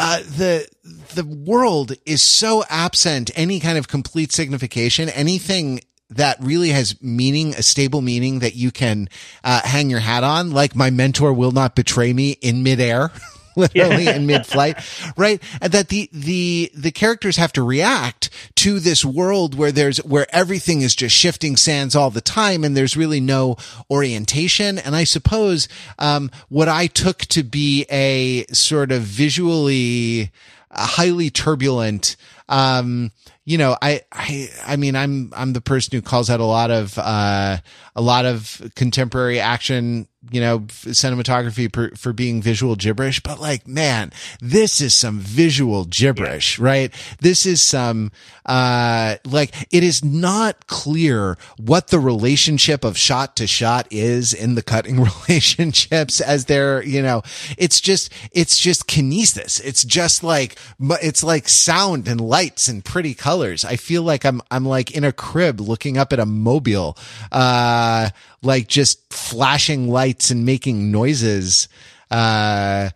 [0.00, 0.66] uh, the
[1.14, 7.54] the world is so absent any kind of complete signification, anything that really has meaning,
[7.54, 9.10] a stable meaning that you can
[9.44, 10.52] uh, hang your hat on.
[10.52, 13.12] Like my mentor will not betray me in midair.
[13.74, 14.78] Literally in mid-flight,
[15.16, 15.42] right?
[15.60, 20.26] And that the, the, the characters have to react to this world where there's, where
[20.34, 23.56] everything is just shifting sands all the time and there's really no
[23.90, 24.78] orientation.
[24.78, 25.68] And I suppose,
[25.98, 30.30] um, what I took to be a sort of visually,
[30.70, 32.16] uh, highly turbulent,
[32.48, 33.12] um,
[33.44, 36.70] you know, I, I, I mean, I'm, I'm the person who calls out a lot
[36.70, 37.58] of, uh,
[37.96, 43.66] a lot of contemporary action, you know, cinematography for, for being visual gibberish, but like,
[43.66, 46.92] man, this is some visual gibberish, right?
[47.20, 48.12] This is some,
[48.44, 54.56] uh, like, it is not clear what the relationship of shot to shot is in
[54.56, 57.22] the cutting relationships as they're, you know,
[57.56, 59.58] it's just, it's just kinesis.
[59.64, 60.58] It's just like,
[61.00, 63.64] it's like sound and lights and pretty colors.
[63.64, 66.98] I feel like I'm, I'm like in a crib looking up at a mobile,
[67.32, 68.10] uh,
[68.42, 71.68] like just flashing lights and making noises,
[72.10, 72.90] uh,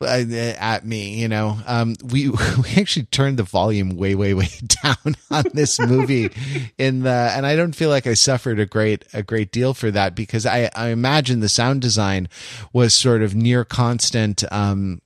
[0.00, 4.48] uh, at me, you know, um, we, we actually turned the volume way, way, way
[4.82, 6.30] down on this movie
[6.78, 9.90] in the, and I don't feel like I suffered a great, a great deal for
[9.90, 12.28] that because I, I imagine the sound design
[12.72, 15.00] was sort of near constant, um,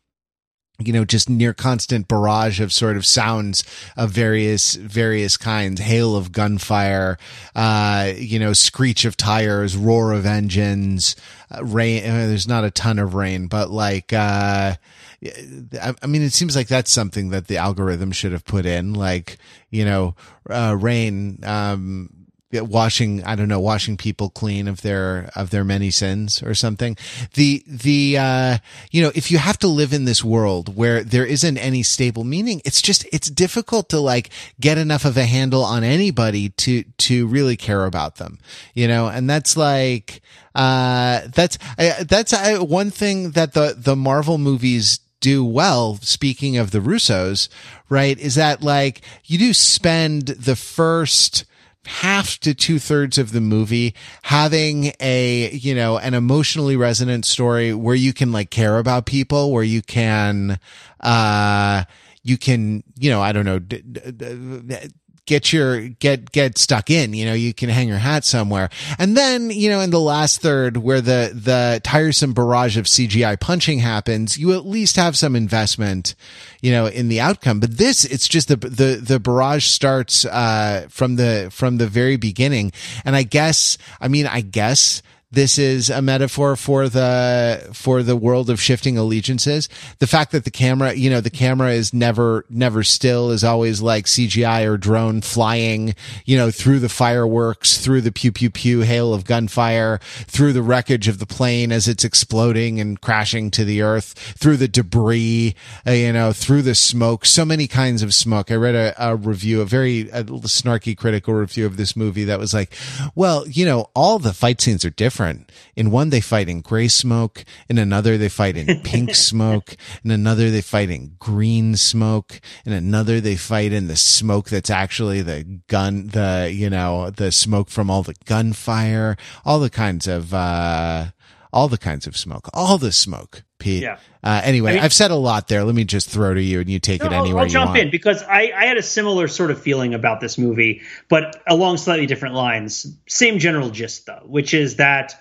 [0.80, 3.64] you know, just near constant barrage of sort of sounds
[3.96, 7.18] of various, various kinds, hail of gunfire,
[7.56, 11.16] uh, you know, screech of tires, roar of engines,
[11.62, 12.04] rain.
[12.04, 14.74] uh, there's not a ton of rain, but like, uh,
[15.22, 18.94] I, I mean, it seems like that's something that the algorithm should have put in,
[18.94, 19.38] like,
[19.70, 20.14] you know,
[20.48, 22.17] uh, rain, um,
[22.52, 26.96] washing i don't know washing people clean of their of their many sins or something.
[27.34, 28.58] The the uh
[28.90, 32.24] you know if you have to live in this world where there isn't any stable
[32.24, 34.30] meaning it's just it's difficult to like
[34.60, 38.38] get enough of a handle on anybody to to really care about them
[38.74, 39.08] you know?
[39.08, 40.22] And that's like
[40.54, 46.56] uh that's uh, that's uh, one thing that the the marvel movies do well, speaking
[46.56, 47.48] of the Russos,
[47.88, 51.44] right, is that like you do spend the first
[51.88, 57.72] half to two thirds of the movie having a, you know, an emotionally resonant story
[57.72, 60.60] where you can like care about people, where you can,
[61.00, 61.84] uh,
[62.22, 64.88] you can, you know, I don't know, d- d- d-
[65.28, 68.70] get your get get stuck in you know you can hang your hat somewhere.
[68.98, 73.38] And then you know in the last third where the the tiresome barrage of cgi
[73.38, 76.14] punching happens you at least have some investment
[76.62, 77.60] you know in the outcome.
[77.60, 82.16] But this it's just the the the barrage starts uh from the from the very
[82.16, 82.72] beginning.
[83.04, 88.16] And i guess i mean i guess this is a metaphor for the for the
[88.16, 89.68] world of shifting allegiances.
[89.98, 93.82] The fact that the camera you know the camera is never never still is always
[93.82, 98.80] like cgi or drone flying you know through the fireworks through the pew pew pew
[98.80, 103.64] hail of gunfire through the wreckage of the plane as it's exploding and crashing to
[103.64, 105.54] the earth through the debris
[105.86, 108.50] uh, you know through the smoke so many kinds of smoke.
[108.50, 112.38] I read a, a review a very a snarky critical review of this movie that
[112.38, 112.72] was like
[113.14, 116.88] well you know all the fight scenes are different in one they fight in gray
[116.88, 117.44] smoke.
[117.68, 119.76] In another they fight in pink smoke.
[120.04, 122.40] In another they fight in green smoke.
[122.64, 127.32] In another they fight in the smoke that's actually the gun the you know the
[127.32, 129.16] smoke from all the gunfire.
[129.44, 131.06] All the kinds of uh
[131.52, 133.82] all the kinds of smoke all the smoke Pete.
[133.82, 133.98] Yeah.
[134.22, 135.64] Uh, anyway, I mean, I've said a lot there.
[135.64, 137.70] Let me just throw to you, and you take no, it anywhere I'll, I'll jump
[137.70, 137.80] want.
[137.80, 141.78] in because I, I had a similar sort of feeling about this movie, but along
[141.78, 142.86] slightly different lines.
[143.08, 145.20] Same general gist though, which is that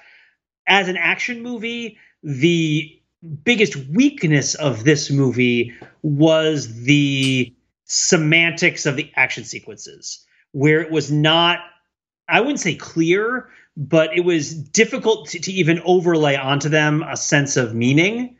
[0.68, 3.02] as an action movie, the
[3.44, 7.56] biggest weakness of this movie was the
[7.86, 11.60] semantics of the action sequences, where it was not,
[12.28, 17.16] I wouldn't say clear, but it was difficult to, to even overlay onto them a
[17.16, 18.36] sense of meaning.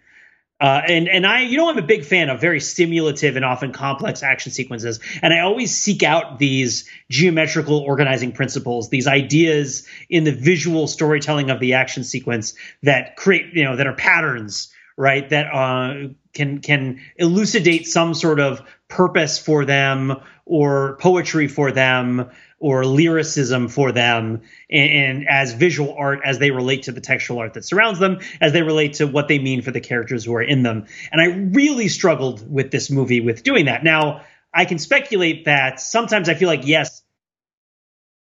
[0.60, 3.72] Uh, and and I, you know, I'm a big fan of very stimulative and often
[3.72, 10.24] complex action sequences, and I always seek out these geometrical organizing principles, these ideas in
[10.24, 15.30] the visual storytelling of the action sequence that create, you know, that are patterns, right?
[15.30, 22.32] That uh, can can elucidate some sort of purpose for them or poetry for them
[22.60, 27.40] or lyricism for them and, and, as visual art as they relate to the textual
[27.40, 30.34] art that surrounds them as they relate to what they mean for the characters who
[30.34, 30.86] are in them.
[31.12, 33.84] And i really struggled with this movie with doing that.
[33.84, 34.22] Now
[34.54, 37.04] i can speculate that sometimes i feel like yes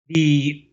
[0.08, 0.68] the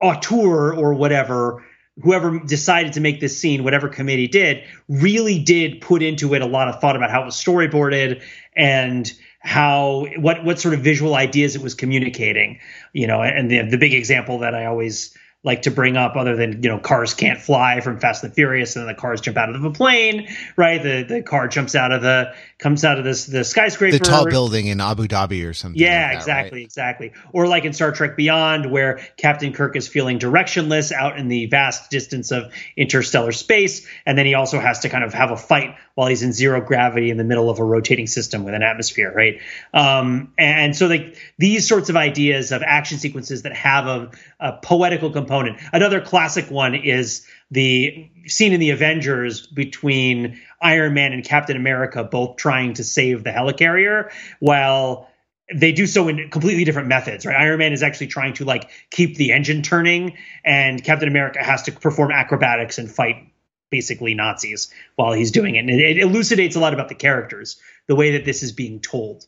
[0.00, 1.64] auteur or whatever
[2.00, 6.46] whoever decided to make this scene, whatever committee did, really did put into it a
[6.46, 8.22] lot of thought about how it was storyboarded
[8.56, 9.12] and
[9.42, 12.60] how what what sort of visual ideas it was communicating.
[12.92, 16.36] You know, and the the big example that I always like to bring up other
[16.36, 19.36] than you know cars can't fly from Fast and Furious and then the cars jump
[19.36, 20.80] out of a plane right?
[20.80, 23.98] The the car jumps out of the comes out of this the skyscraper.
[23.98, 26.64] The tall building in Abu Dhabi or something yeah like that, exactly right?
[26.64, 31.26] exactly or like in Star Trek Beyond where Captain Kirk is feeling directionless out in
[31.26, 35.32] the vast distance of interstellar space and then he also has to kind of have
[35.32, 38.54] a fight while he's in zero gravity in the middle of a rotating system with
[38.54, 39.40] an atmosphere right?
[39.74, 44.52] Um, and so like these sorts of ideas of action sequences that have a, a
[44.52, 45.31] poetical component
[45.72, 52.04] another classic one is the scene in the Avengers between Iron Man and Captain America
[52.04, 54.10] both trying to save the helicarrier
[54.40, 55.08] while
[55.54, 57.36] they do so in completely different methods, right?
[57.36, 61.62] Iron Man is actually trying to like keep the engine turning, and Captain America has
[61.62, 63.32] to perform acrobatics and fight
[63.70, 65.60] basically Nazis while he's doing it.
[65.60, 68.80] And it, it elucidates a lot about the characters, the way that this is being
[68.80, 69.26] told.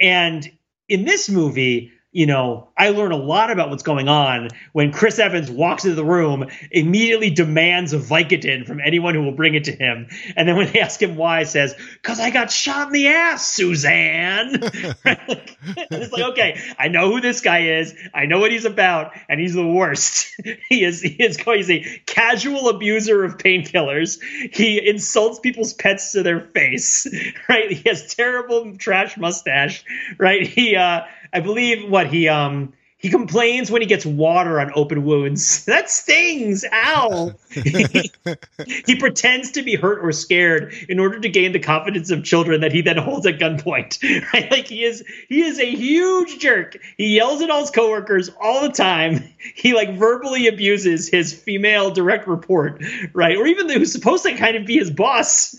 [0.00, 0.50] And
[0.88, 5.18] in this movie, you know, I learn a lot about what's going on when Chris
[5.18, 9.64] Evans walks into the room, immediately demands a Vicodin from anyone who will bring it
[9.64, 10.08] to him.
[10.36, 13.46] And then when they ask him why, says, Because I got shot in the ass,
[13.46, 14.58] Suzanne.
[14.62, 17.94] it's like, okay, I know who this guy is.
[18.12, 20.32] I know what he's about, and he's the worst.
[20.68, 24.18] he is he is he's a casual abuser of painkillers.
[24.52, 27.06] He insults people's pets to their face,
[27.48, 27.70] right?
[27.70, 29.84] He has terrible trash mustache,
[30.18, 30.46] right?
[30.46, 31.02] He uh
[31.32, 35.64] I believe what he um he complains when he gets water on open wounds.
[35.72, 36.64] That stings.
[36.70, 37.32] Ow.
[37.50, 38.10] he,
[38.86, 42.60] he, pretends to be hurt or scared in order to gain the confidence of children
[42.60, 43.98] that he then holds at gunpoint.
[44.32, 44.50] Right?
[44.50, 46.76] Like he is he is a huge jerk.
[46.96, 49.32] He yells at all his coworkers all the time.
[49.54, 52.82] He like verbally abuses his female direct report,
[53.14, 53.36] right?
[53.36, 55.56] Or even who's supposed to kind of be his boss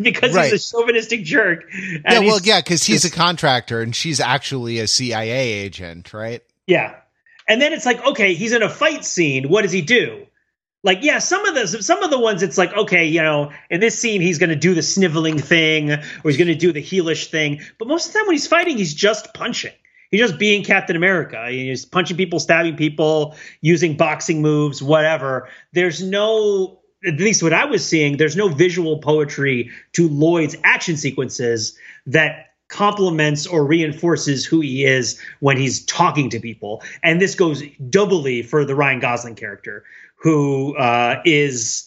[0.00, 0.50] because right.
[0.50, 1.64] he's a chauvinistic jerk.
[1.72, 6.42] Yeah, well, yeah, because he's a contractor and she's actually a CIA agent, right?
[6.70, 6.94] Yeah.
[7.48, 9.48] And then it's like, okay, he's in a fight scene.
[9.48, 10.26] What does he do?
[10.84, 13.80] Like, yeah, some of the some of the ones it's like, okay, you know, in
[13.80, 17.60] this scene he's gonna do the sniveling thing or he's gonna do the heelish thing.
[17.78, 19.72] But most of the time when he's fighting, he's just punching.
[20.12, 21.44] He's just being Captain America.
[21.50, 25.48] He's punching people, stabbing people, using boxing moves, whatever.
[25.72, 30.96] There's no at least what I was seeing, there's no visual poetry to Lloyd's action
[30.96, 36.82] sequences that complements or reinforces who he is when he's talking to people.
[37.02, 39.84] And this goes doubly for the Ryan Gosling character,
[40.16, 41.86] who uh, is.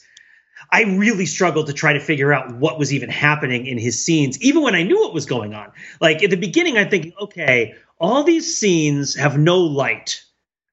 [0.72, 4.42] I really struggled to try to figure out what was even happening in his scenes,
[4.42, 5.72] even when I knew what was going on.
[6.02, 10.24] Like at the beginning, I'm thinking, okay, all these scenes have no light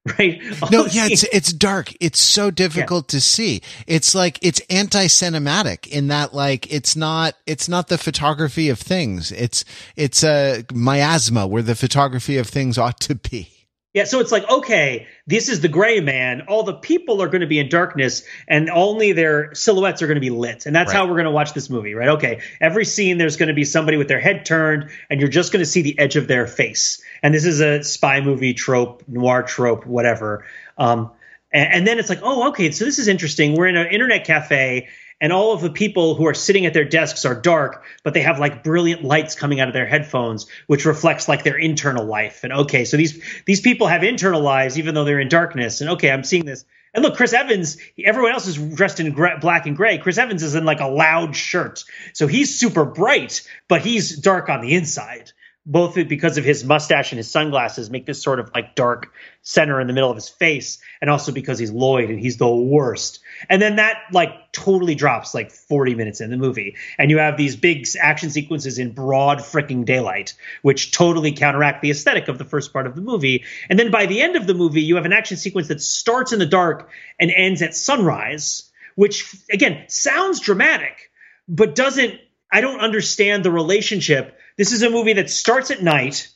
[0.17, 0.41] right?
[0.71, 1.93] no, yeah, it's it's dark.
[1.99, 3.19] It's so difficult yeah.
[3.19, 3.61] to see.
[3.85, 9.31] It's like it's anti-cinematic in that like it's not it's not the photography of things.
[9.31, 9.63] It's
[9.95, 13.60] it's a miasma where the photography of things ought to be.
[13.93, 16.43] Yeah, so it's like, okay, this is the gray man.
[16.47, 20.15] All the people are going to be in darkness and only their silhouettes are going
[20.15, 20.65] to be lit.
[20.65, 20.97] And that's right.
[20.97, 22.09] how we're going to watch this movie, right?
[22.09, 25.51] Okay, every scene there's going to be somebody with their head turned and you're just
[25.51, 27.03] going to see the edge of their face.
[27.21, 30.45] And this is a spy movie trope, noir trope, whatever.
[30.77, 31.11] Um,
[31.51, 33.57] and, and then it's like, oh, okay, so this is interesting.
[33.57, 34.87] We're in an internet cafe
[35.21, 38.23] and all of the people who are sitting at their desks are dark, but they
[38.23, 42.43] have like brilliant lights coming out of their headphones, which reflects like their internal life.
[42.43, 45.79] And okay, so these these people have internal lives even though they're in darkness.
[45.79, 46.65] And okay, I'm seeing this.
[46.93, 49.99] And look, Chris Evans, everyone else is dressed in black and gray.
[49.99, 51.85] Chris Evans is in like a loud shirt.
[52.13, 55.31] So he's super bright, but he's dark on the inside
[55.65, 59.13] both because of his mustache and his sunglasses make this sort of like dark
[59.43, 62.49] center in the middle of his face and also because he's lloyd and he's the
[62.49, 63.19] worst
[63.49, 67.37] and then that like totally drops like 40 minutes in the movie and you have
[67.37, 72.45] these big action sequences in broad freaking daylight which totally counteract the aesthetic of the
[72.45, 75.05] first part of the movie and then by the end of the movie you have
[75.05, 76.89] an action sequence that starts in the dark
[77.19, 81.11] and ends at sunrise which again sounds dramatic
[81.47, 82.15] but doesn't
[82.51, 86.27] i don't understand the relationship this is a movie that starts at night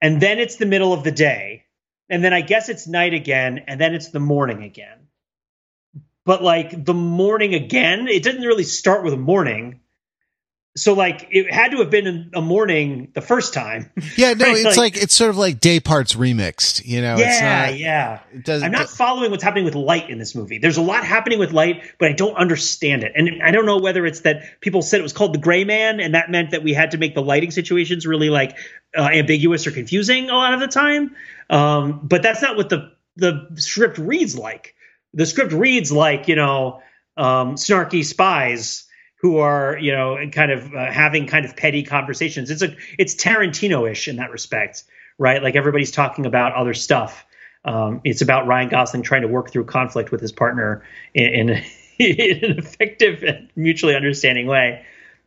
[0.00, 1.64] and then it's the middle of the day.
[2.08, 5.07] And then I guess it's night again and then it's the morning again.
[6.28, 9.80] But like the morning again, it didn't really start with a morning
[10.78, 13.90] so like it had to have been a morning the first time.
[14.16, 14.56] Yeah, no, right?
[14.56, 17.16] it's like, like, it's sort of like day parts remixed, you know.
[17.18, 18.20] Yeah, not, yeah.
[18.32, 20.58] It doesn't, I'm not following what's happening with light in this movie.
[20.58, 23.78] There's a lot happening with light, but I don't understand it, and I don't know
[23.78, 26.64] whether it's that people said it was called the Gray Man, and that meant that
[26.64, 28.56] we had to make the lighting situations really like
[28.96, 31.14] uh, ambiguous or confusing a lot of the time.
[31.48, 34.74] Um, but that's not what the the script reads like.
[35.14, 36.82] The script reads like you know
[37.16, 38.86] um, snarky spies
[39.20, 42.50] who are you know kind of uh, having kind of petty conversations.
[42.50, 44.84] It's a it's Tarantino-ish in that respect,
[45.18, 45.42] right?
[45.42, 47.24] Like everybody's talking about other stuff.
[47.64, 51.48] Um, it's about Ryan Gosling trying to work through conflict with his partner in, in,
[51.98, 54.84] in an effective and mutually understanding way.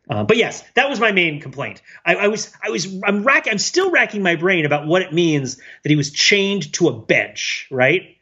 [0.09, 1.81] Uh, but yes, that was my main complaint.
[2.05, 5.13] I, I, was, I was, I'm rack, I'm still racking my brain about what it
[5.13, 8.17] means that he was chained to a bench, right?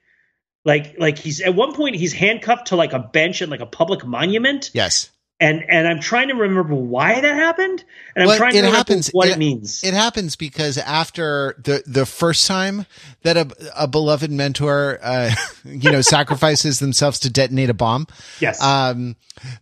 [0.65, 3.65] Like, like he's at one point he's handcuffed to like a bench in like a
[3.65, 4.71] public monument.
[4.73, 7.83] Yes and and I'm trying to remember why that happened,
[8.15, 9.83] and I'm well, trying to remember happens, what it, it, means.
[9.83, 12.85] It happens because after the the first time
[13.21, 13.47] that a,
[13.77, 15.31] a beloved mentor, uh,
[15.65, 18.07] you know, sacrifices themselves to detonate a bomb.
[18.39, 18.61] Yes.
[18.61, 19.15] Um,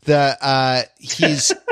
[0.04, 1.54] the uh, he's.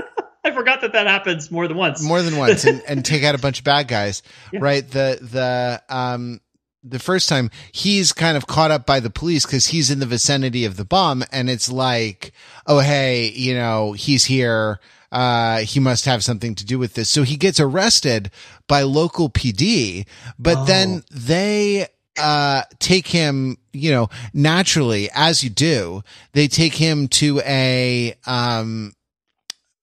[0.44, 2.04] I forgot that that happens more than once.
[2.04, 4.22] More than once, and, and take out a bunch of bad guys,
[4.54, 4.60] yeah.
[4.62, 4.88] right?
[4.88, 6.40] The the um
[6.88, 10.06] the first time he's kind of caught up by the police because he's in the
[10.06, 12.32] vicinity of the bomb and it's like
[12.68, 14.80] oh hey you know he's here
[15.12, 18.30] uh, he must have something to do with this so he gets arrested
[18.68, 20.06] by local pd
[20.38, 20.66] but oh.
[20.66, 27.40] then they uh, take him you know naturally as you do they take him to
[27.46, 28.94] a um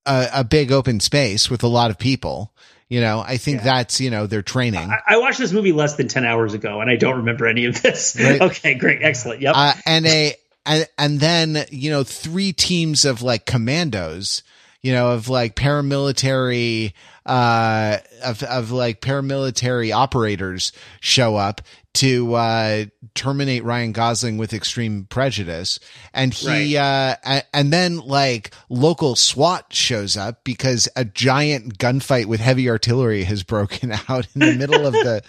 [0.06, 2.52] a, a big open space with a lot of people
[2.92, 3.64] you know, I think yeah.
[3.64, 4.90] that's, you know, their training.
[4.90, 7.64] I, I, watched this movie less than 10 hours ago and I don't remember any
[7.64, 8.14] of this.
[8.22, 8.38] Right.
[8.38, 9.00] okay, great.
[9.00, 9.40] Excellent.
[9.40, 9.54] Yep.
[9.56, 10.34] Uh, and a,
[10.66, 14.42] and, and then, you know, three teams of like commandos,
[14.82, 16.92] you know, of like paramilitary,
[17.26, 21.60] uh, of, of like paramilitary operators show up
[21.94, 25.78] to uh, terminate Ryan Gosling with extreme prejudice,
[26.14, 27.16] and he right.
[27.24, 33.24] uh, and then like local SWAT shows up because a giant gunfight with heavy artillery
[33.24, 35.22] has broken out in the middle of the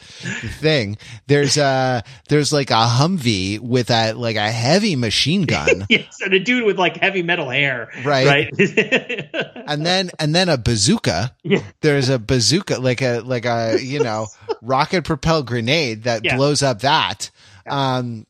[0.60, 0.98] thing.
[1.28, 5.86] There's a there's like a Humvee with a like a heavy machine gun.
[5.90, 7.92] yes, and a dude with like heavy metal hair.
[8.06, 8.50] Right, right.
[9.68, 11.36] and then and then a bazooka.
[11.44, 11.62] Yeah.
[11.84, 14.28] There's a bazooka like a like a you know
[14.62, 16.38] rocket propelled grenade that yeah.
[16.38, 17.32] blows blows up that.
[17.66, 18.28] Um,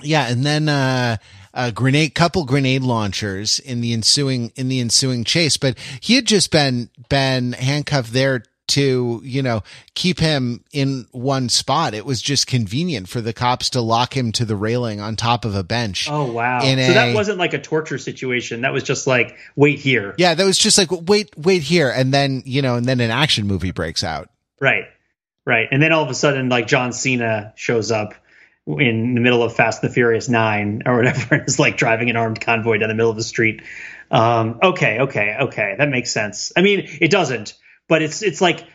[0.00, 1.16] yeah, and then uh,
[1.54, 5.56] a grenade, couple grenade launchers in the ensuing in the ensuing chase.
[5.56, 9.62] But he had just been been handcuffed there to you know
[9.94, 11.94] keep him in one spot.
[11.94, 15.44] It was just convenient for the cops to lock him to the railing on top
[15.44, 16.08] of a bench.
[16.10, 16.60] Oh wow!
[16.60, 18.62] so a, that wasn't like a torture situation.
[18.62, 20.14] That was just like wait here.
[20.18, 23.10] Yeah, that was just like wait wait here, and then you know, and then an
[23.10, 24.30] action movie breaks out.
[24.60, 24.84] Right.
[25.44, 25.68] Right.
[25.70, 28.14] And then all of a sudden, like John Cena shows up
[28.66, 32.10] in the middle of Fast and the Furious Nine or whatever, and is like driving
[32.10, 33.62] an armed convoy down the middle of the street.
[34.10, 36.52] Um, okay, okay, okay, that makes sense.
[36.56, 37.54] I mean, it doesn't,
[37.88, 38.66] but it's it's like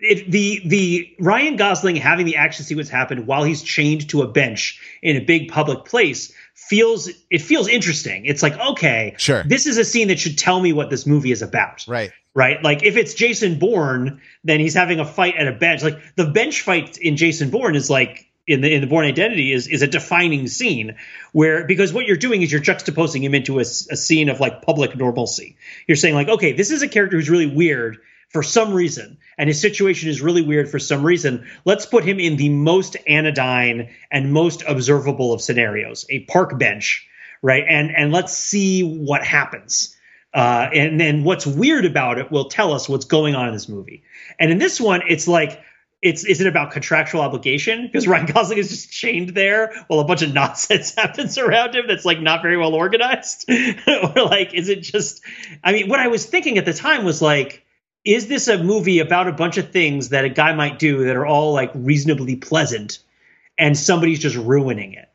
[0.00, 4.28] it, the the Ryan Gosling having the action sequence happen while he's chained to a
[4.28, 8.26] bench in a big public place feels it feels interesting.
[8.26, 11.32] It's like okay, sure, this is a scene that should tell me what this movie
[11.32, 11.86] is about.
[11.88, 12.62] Right right?
[12.62, 15.82] Like if it's Jason Bourne, then he's having a fight at a bench.
[15.82, 19.52] Like the bench fight in Jason Bourne is like in the in the Bourne Identity
[19.52, 20.96] is is a defining scene
[21.32, 24.62] where because what you're doing is you're juxtaposing him into a, a scene of like
[24.62, 25.56] public normalcy.
[25.88, 27.98] You're saying like, okay, this is a character who's really weird
[28.28, 31.46] for some reason, and his situation is really weird for some reason.
[31.64, 37.06] Let's put him in the most anodyne and most observable of scenarios, a park bench,
[37.42, 37.64] right?
[37.68, 39.96] And and let's see what happens
[40.34, 43.68] uh, and then what's weird about it will tell us what's going on in this
[43.68, 44.04] movie.
[44.38, 45.60] And in this one, it's like
[46.00, 50.04] it's is it about contractual obligation because Ryan Gosling is just chained there while a
[50.04, 54.68] bunch of nonsense happens around him that's like not very well organized or like is
[54.68, 55.22] it just
[55.64, 57.64] I mean what I was thinking at the time was like
[58.04, 61.16] is this a movie about a bunch of things that a guy might do that
[61.16, 62.98] are all like reasonably pleasant
[63.58, 65.08] and somebody's just ruining it?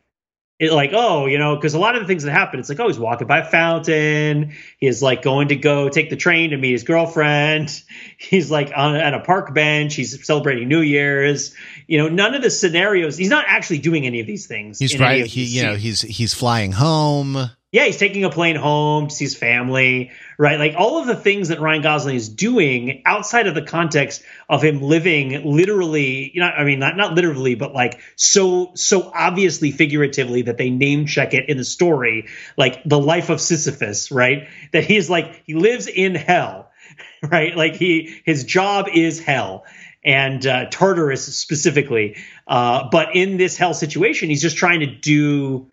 [0.60, 2.80] It like oh you know because a lot of the things that happen it's like
[2.80, 6.58] oh he's walking by a fountain he's like going to go take the train to
[6.58, 7.82] meet his girlfriend
[8.18, 11.56] he's like on at a park bench he's celebrating new year's
[11.88, 14.98] you know none of the scenarios he's not actually doing any of these things he's
[15.00, 19.16] right he you know he's he's flying home yeah, he's taking a plane home to
[19.16, 20.60] see his family, right?
[20.60, 24.64] Like all of the things that Ryan Gosling is doing outside of the context of
[24.64, 29.72] him living literally, you know, I mean, not, not literally, but like so, so obviously
[29.72, 34.48] figuratively that they name check it in the story, like the life of Sisyphus, right?
[34.72, 36.70] That he's like, he lives in hell,
[37.24, 37.58] right?
[37.58, 39.66] Like he, his job is hell
[40.06, 42.18] and uh, Tartarus specifically.
[42.48, 45.72] Uh, but in this hell situation, he's just trying to do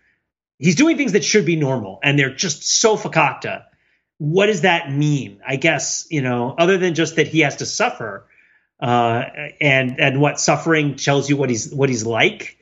[0.61, 3.65] he's doing things that should be normal and they're just so fakakta.
[4.19, 5.41] What does that mean?
[5.45, 8.27] I guess, you know, other than just that he has to suffer,
[8.79, 9.23] uh,
[9.59, 12.57] and and what suffering tells you what he's what he's like.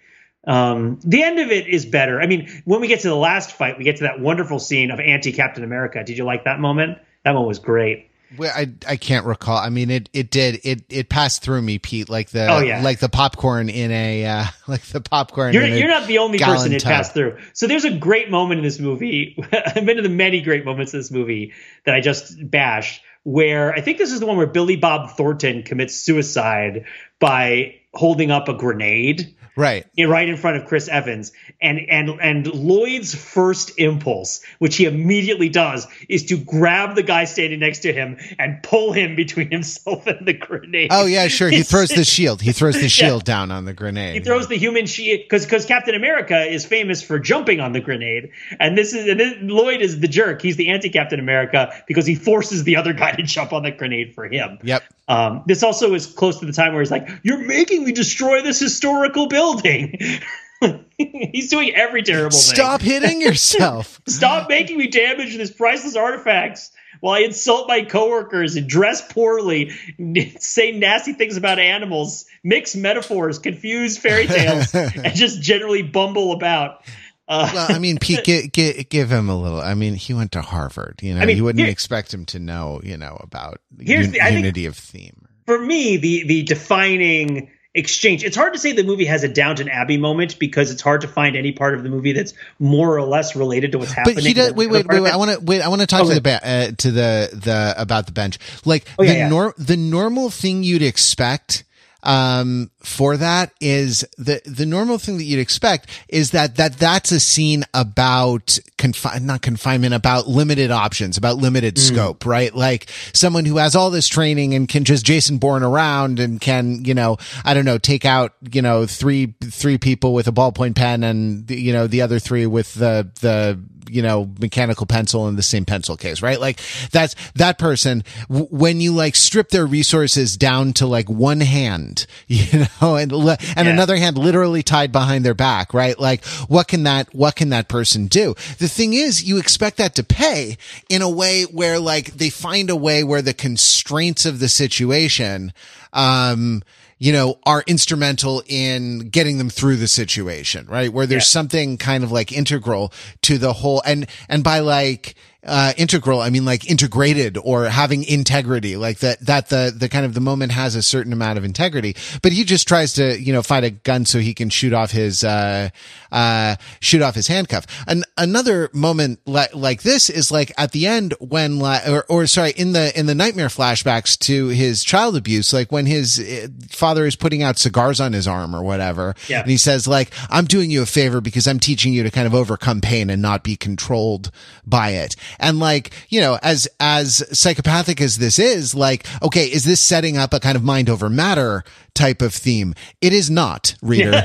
[0.47, 2.21] Um, the end of it is better.
[2.21, 4.91] I mean, when we get to the last fight, we get to that wonderful scene
[4.91, 6.03] of anti Captain America.
[6.03, 6.97] Did you like that moment?
[7.23, 8.08] That one was great.
[8.37, 9.57] Well, I I can't recall.
[9.57, 12.83] I mean, it it did it it passed through me, Pete, like the oh, yeah.
[12.83, 15.53] like the popcorn in a uh, like the popcorn.
[15.53, 16.91] You're you're not the only person it tub.
[16.91, 17.37] passed through.
[17.53, 19.37] So there's a great moment in this movie.
[19.51, 21.53] I've been to the many great moments in this movie
[21.85, 23.01] that I just bashed.
[23.23, 26.85] Where I think this is the one where Billy Bob Thornton commits suicide
[27.19, 29.85] by holding up a grenade right.
[29.97, 31.31] Right in front of Chris Evans.
[31.61, 37.25] And and and Lloyd's first impulse which he immediately does is to grab the guy
[37.25, 40.89] standing next to him and pull him between himself and the grenade.
[40.91, 41.49] Oh yeah sure.
[41.49, 42.41] He throws the shield.
[42.41, 43.35] He throws the shield yeah.
[43.35, 44.15] down on the grenade.
[44.15, 44.49] He throws yeah.
[44.49, 48.31] the human shield because because Captain America is famous for jumping on the grenade.
[48.59, 50.41] And this is and this, Lloyd is the jerk.
[50.41, 53.71] He's the anti Captain America because he forces the other guy to jump on the
[53.71, 54.59] grenade for him.
[54.63, 54.83] Yep.
[55.07, 58.41] Um, this also is close to the time where he's like, "You're making me destroy
[58.43, 59.48] this historical building."
[60.97, 62.55] he's doing every terrible thing.
[62.55, 64.01] Stop hitting yourself.
[64.07, 69.71] Stop making me damage this priceless artifacts while I insult my coworkers and dress poorly,
[70.39, 76.83] say nasty things about animals, mix metaphors, confuse fairy tales, and just generally bumble about.
[77.27, 79.61] Uh, well, I mean, Pete, give, give, give, him a little.
[79.61, 80.99] I mean, he went to Harvard.
[81.03, 83.77] You know, I mean, you wouldn't here, expect him to know, you know, about un-
[83.77, 85.27] the, unity of theme.
[85.45, 88.23] For me, the the defining exchange.
[88.23, 91.07] It's hard to say the movie has a Downton Abbey moment because it's hard to
[91.07, 94.15] find any part of the movie that's more or less related to what's happening.
[94.15, 94.53] But he does.
[94.53, 95.11] Wait, wait, wait, wait.
[95.11, 95.61] I want to wait.
[95.61, 98.37] I want to talk to the uh, to the the about the bench.
[98.65, 99.29] Like oh, yeah, the yeah.
[99.29, 101.63] Nor- the normal thing you'd expect
[102.03, 107.11] um, for that is the the normal thing that you'd expect is that that that's
[107.11, 111.79] a scene about confine not confinement about limited options about limited mm.
[111.79, 116.19] scope right like someone who has all this training and can just Jason Bourne around
[116.19, 120.29] and can you know I don't know take out you know three three people with
[120.29, 123.59] a ballpoint pen and you know the other three with the the
[123.89, 126.39] you know, mechanical pencil in the same pencil case, right?
[126.39, 126.59] Like
[126.91, 132.05] that's that person w- when you like strip their resources down to like one hand,
[132.27, 133.73] you know, and le- and yeah.
[133.73, 135.99] another hand literally tied behind their back, right?
[135.99, 138.35] Like what can that what can that person do?
[138.57, 140.57] The thing is, you expect that to pay
[140.89, 145.53] in a way where like they find a way where the constraints of the situation
[145.93, 146.61] um
[147.01, 150.91] you know, are instrumental in getting them through the situation, right?
[150.91, 151.39] Where there's yeah.
[151.39, 152.91] something kind of like integral
[153.21, 155.15] to the whole and, and by like,
[155.45, 160.05] uh, integral, I mean like integrated or having integrity, like that, that the, the kind
[160.05, 163.31] of the moment has a certain amount of integrity, but he just tries to, you
[163.31, 165.69] know, find a gun so he can shoot off his, uh,
[166.11, 167.65] uh, shoot off his handcuff.
[167.87, 172.51] And another moment like, like this is like at the end when, or, or sorry,
[172.51, 177.05] in the, in the nightmare flashbacks to his child abuse, like when his uh, father
[177.05, 179.15] is putting out cigars on his arm or whatever.
[179.29, 179.41] Yeah.
[179.41, 182.27] And he says like, I'm doing you a favor because I'm teaching you to kind
[182.27, 184.31] of overcome pain and not be controlled
[184.65, 185.15] by it.
[185.39, 190.17] And like, you know, as, as psychopathic as this is, like, okay, is this setting
[190.17, 191.63] up a kind of mind over matter
[191.93, 192.73] type of theme?
[193.01, 194.21] It is not, reader.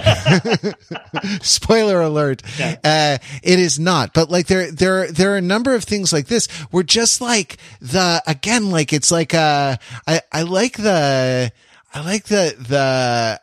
[1.43, 2.43] Spoiler alert.
[2.59, 2.77] Yeah.
[2.85, 4.15] Uh, it is not.
[4.15, 7.59] But like there, there, there are a number of things like this where just like
[7.81, 9.77] the, again, like it's like, uh,
[10.07, 11.53] I, I like the,
[11.93, 13.41] I like the, the,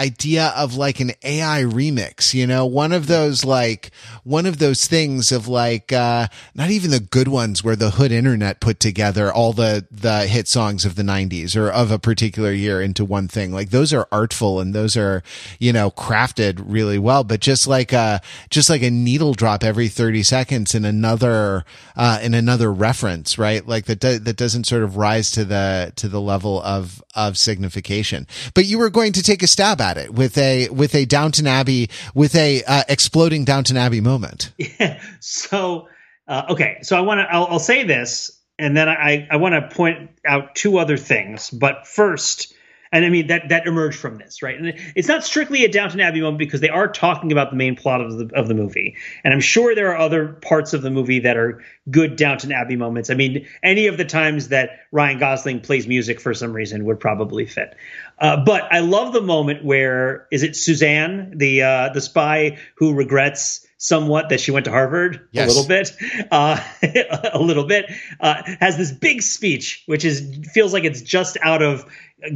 [0.00, 3.90] idea of like an AI remix, you know, one of those like
[4.24, 8.10] one of those things of like uh not even the good ones where the hood
[8.10, 12.52] internet put together all the the hit songs of the 90s or of a particular
[12.52, 13.52] year into one thing.
[13.52, 15.22] Like those are artful and those are,
[15.58, 19.88] you know, crafted really well, but just like a just like a needle drop every
[19.88, 21.64] 30 seconds in another
[21.96, 23.66] uh in another reference, right?
[23.66, 27.36] Like that do, that doesn't sort of rise to the to the level of of
[27.36, 28.26] signification.
[28.54, 31.46] But you were going to take a stab at it with a with a Downton
[31.46, 34.52] Abbey with a uh, exploding Downton Abbey moment.
[34.78, 35.00] Yeah.
[35.20, 35.88] So
[36.26, 39.54] uh, okay, so I want to I'll, I'll, say this, and then I I want
[39.54, 41.50] to point out two other things.
[41.50, 42.54] But first,
[42.92, 44.58] and I mean that that emerged from this, right?
[44.58, 47.74] And it's not strictly a Downton Abbey moment because they are talking about the main
[47.74, 50.90] plot of the of the movie, and I'm sure there are other parts of the
[50.90, 53.10] movie that are good Downton Abbey moments.
[53.10, 57.00] I mean, any of the times that Ryan Gosling plays music for some reason would
[57.00, 57.74] probably fit.
[58.18, 62.94] Uh, but I love the moment where is it Suzanne, the uh, the spy who
[62.94, 65.44] regrets somewhat that she went to Harvard yes.
[65.44, 65.96] a little bit,
[66.30, 66.60] uh,
[67.32, 67.90] a little bit,
[68.20, 71.84] uh, has this big speech, which is feels like it's just out of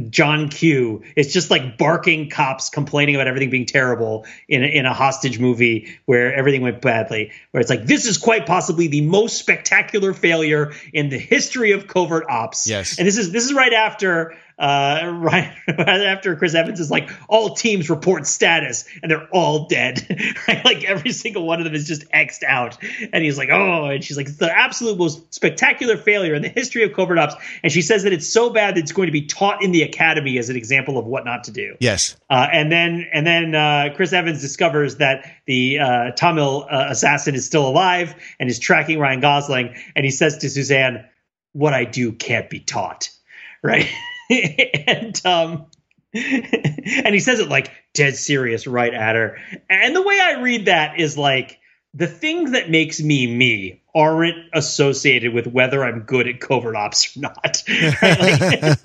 [0.09, 1.03] John Q.
[1.15, 5.39] It's just like barking cops complaining about everything being terrible in a, in a hostage
[5.39, 7.31] movie where everything went badly.
[7.51, 11.87] Where it's like this is quite possibly the most spectacular failure in the history of
[11.87, 12.67] covert ops.
[12.67, 16.89] Yes, and this is this is right after uh, right, right after Chris Evans is
[16.89, 20.05] like, all teams report status, and they're all dead.
[20.47, 22.77] right, like every single one of them is just xed out,
[23.13, 26.49] and he's like, oh, and she's like, it's the absolute most spectacular failure in the
[26.49, 29.11] history of covert ops, and she says that it's so bad that it's going to
[29.11, 31.75] be taught in the academy as an example of what not to do.
[31.79, 36.87] Yes, uh, and then and then uh, Chris Evans discovers that the uh, Tamil uh,
[36.89, 41.05] assassin is still alive and is tracking Ryan Gosling, and he says to Suzanne,
[41.53, 43.09] "What I do can't be taught."
[43.63, 43.89] Right.
[44.29, 45.65] and um
[46.13, 49.37] and he says it like dead serious right at her.
[49.69, 51.59] And the way I read that is like
[51.93, 57.17] the thing that makes me me aren't associated with whether I'm good at covert ops
[57.17, 57.63] or not.
[58.01, 58.41] Right?
[58.41, 58.79] Like,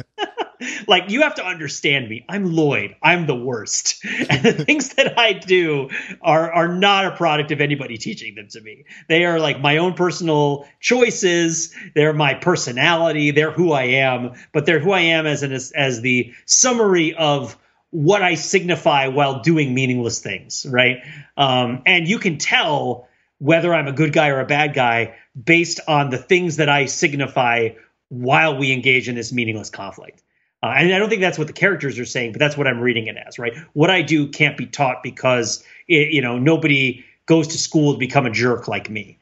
[0.87, 2.25] like you have to understand me.
[2.29, 2.97] I'm Lloyd.
[3.03, 4.05] I'm the worst.
[4.33, 5.91] And the things that I do
[6.21, 8.85] are are not a product of anybody teaching them to me.
[9.09, 11.75] They are like my own personal choices.
[11.95, 13.31] They're my personality.
[13.31, 17.15] They're who I am, but they're who I am as an as, as the summary
[17.15, 17.57] of
[17.91, 20.99] what I signify while doing meaningless things, right?
[21.37, 23.09] Um, and you can tell
[23.39, 26.87] whether I'm a good guy or a bad guy based on the things that I
[26.87, 27.71] signify
[28.09, 30.23] while we engage in this meaningless conflict.
[30.63, 32.81] Uh, and I don't think that's what the characters are saying, but that's what I'm
[32.81, 33.57] reading it as, right?
[33.73, 37.99] What I do can't be taught because it, you know nobody goes to school to
[37.99, 39.19] become a jerk like me.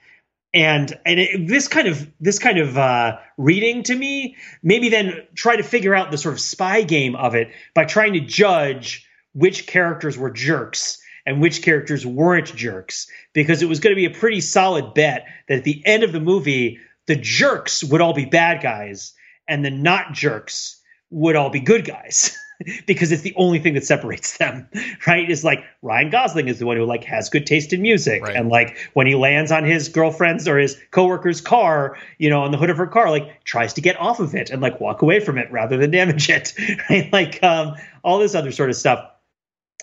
[0.52, 5.26] And and it, this kind of this kind of uh, reading to me, maybe then
[5.34, 9.06] try to figure out the sort of spy game of it by trying to judge
[9.32, 14.06] which characters were jerks and which characters weren't jerks, because it was going to be
[14.06, 18.14] a pretty solid bet that at the end of the movie, the jerks would all
[18.14, 19.12] be bad guys
[19.46, 20.79] and the not jerks
[21.10, 22.36] would all be good guys
[22.86, 24.68] because it's the only thing that separates them,
[25.06, 25.28] right?
[25.30, 28.36] Is like Ryan Gosling is the one who like has good taste in music, right.
[28.36, 32.50] and like when he lands on his girlfriend's or his coworker's car, you know, on
[32.50, 35.02] the hood of her car, like tries to get off of it and like walk
[35.02, 36.54] away from it rather than damage it,
[36.90, 37.12] right?
[37.12, 39.10] Like um, all this other sort of stuff.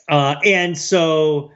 [0.10, 1.52] Uh, and so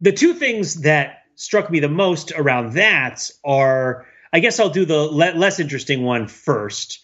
[0.00, 4.84] the two things that struck me the most around that are, I guess I'll do
[4.84, 7.00] the le- less interesting one first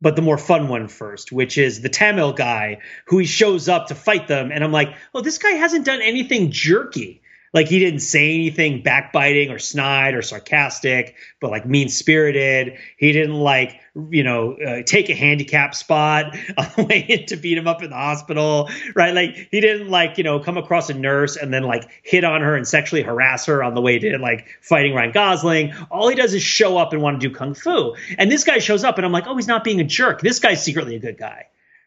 [0.00, 3.88] but the more fun one first, which is the Tamil guy who he shows up
[3.88, 4.50] to fight them.
[4.52, 7.22] And I'm like, oh, this guy hasn't done anything jerky.
[7.56, 12.76] Like he didn't say anything backbiting or snide or sarcastic, but like mean spirited.
[12.98, 13.80] He didn't like,
[14.10, 17.82] you know, uh, take a handicap spot on the way in to beat him up
[17.82, 19.14] in the hospital, right?
[19.14, 22.42] Like he didn't like, you know, come across a nurse and then like hit on
[22.42, 25.72] her and sexually harass her on the way to like fighting Ryan Gosling.
[25.90, 27.96] All he does is show up and want to do kung fu.
[28.18, 30.20] And this guy shows up and I'm like, oh, he's not being a jerk.
[30.20, 31.46] This guy's secretly a good guy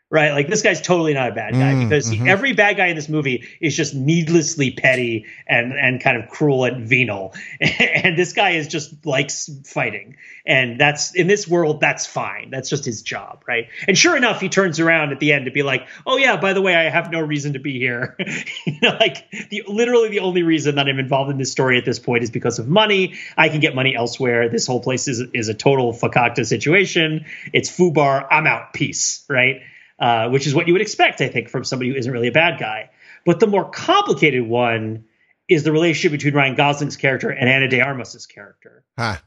[0.10, 0.32] right?
[0.32, 2.26] Like this guy's totally not a bad guy mm, because mm-hmm.
[2.26, 6.30] he, every bad guy in this movie is just needlessly petty and and kind of
[6.30, 11.80] cruel and venal, and this guy is just likes fighting, and that's in this world
[11.80, 12.50] that's fine.
[12.50, 13.70] That's just his job, right?
[13.88, 16.54] And sure enough, he turns around at the end to be like, "Oh yeah, by
[16.54, 18.16] the way, I have no reason to be here."
[18.66, 21.86] you know, like the literally the only reason that I'm involved in this story at
[21.86, 23.14] this point is because of money.
[23.38, 24.50] I can get money elsewhere.
[24.50, 27.26] This whole place is is a total fakakta situation.
[27.54, 28.26] It's foobar.
[28.32, 28.74] I'm out.
[28.74, 29.24] Peace.
[29.30, 29.62] Right
[30.00, 32.32] uh, which is what you would expect, I think, from somebody who isn't really a
[32.32, 32.90] bad guy.
[33.26, 35.06] But the more complicated one
[35.48, 38.84] is the relationship between Ryan Gosling's character and Ana de Armas's character.
[38.98, 39.18] Huh.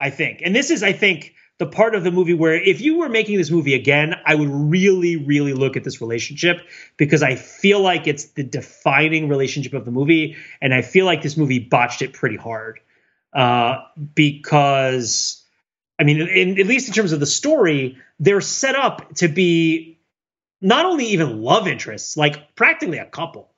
[0.00, 2.80] I think, and this is, I think, the the part of the movie where if
[2.80, 6.60] you were making this movie again, I would really, really look at this relationship
[6.96, 11.22] because I feel like it's the defining relationship of the movie, and I feel like
[11.22, 12.80] this movie botched it pretty hard.
[13.32, 13.78] Uh,
[14.14, 15.42] because,
[15.98, 19.93] I mean, in, at least in terms of the story, they're set up to be
[20.64, 23.50] not only even love interests, like practically a couple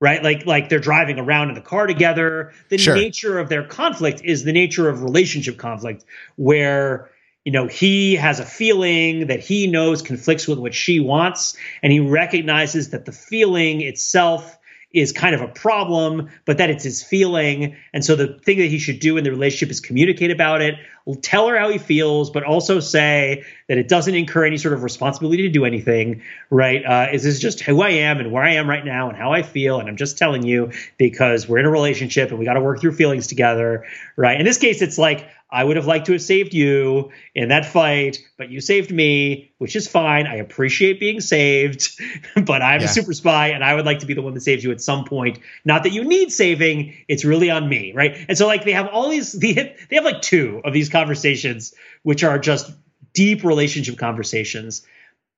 [0.00, 2.96] right like like they're driving around in the car together the sure.
[2.96, 6.04] nature of their conflict is the nature of relationship conflict
[6.34, 7.10] where
[7.44, 11.92] you know he has a feeling that he knows conflicts with what she wants and
[11.92, 14.58] he recognizes that the feeling itself
[14.94, 17.76] is kind of a problem, but that it's his feeling.
[17.92, 20.76] And so the thing that he should do in the relationship is communicate about it,
[21.20, 24.82] tell her how he feels, but also say that it doesn't incur any sort of
[24.82, 26.84] responsibility to do anything, right?
[26.84, 29.32] Uh, is this just who I am and where I am right now and how
[29.32, 29.80] I feel?
[29.80, 32.80] And I'm just telling you because we're in a relationship and we got to work
[32.80, 33.84] through feelings together,
[34.16, 34.38] right?
[34.38, 37.64] In this case, it's like, I would have liked to have saved you in that
[37.64, 40.26] fight, but you saved me, which is fine.
[40.26, 41.90] I appreciate being saved,
[42.44, 42.86] but I'm yeah.
[42.86, 44.80] a super spy and I would like to be the one that saves you at
[44.80, 45.38] some point.
[45.64, 48.16] Not that you need saving, it's really on me, right?
[48.28, 52.24] And so like they have all these they have like two of these conversations which
[52.24, 52.72] are just
[53.12, 54.84] deep relationship conversations.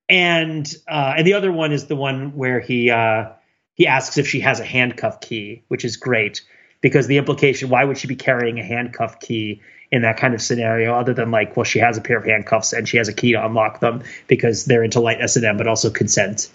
[0.09, 3.33] And uh and the other one is the one where he uh
[3.75, 6.41] he asks if she has a handcuff key, which is great
[6.81, 9.61] because the implication why would she be carrying a handcuff key
[9.91, 12.73] in that kind of scenario other than like well she has a pair of handcuffs
[12.73, 15.91] and she has a key to unlock them because they're into light s&m but also
[15.91, 16.51] consent.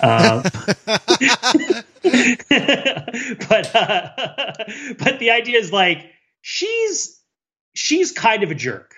[0.00, 0.42] Uh,
[0.86, 1.04] but
[3.74, 4.08] uh,
[4.98, 6.06] but the idea is like
[6.40, 7.20] she's
[7.74, 8.94] she's kind of a jerk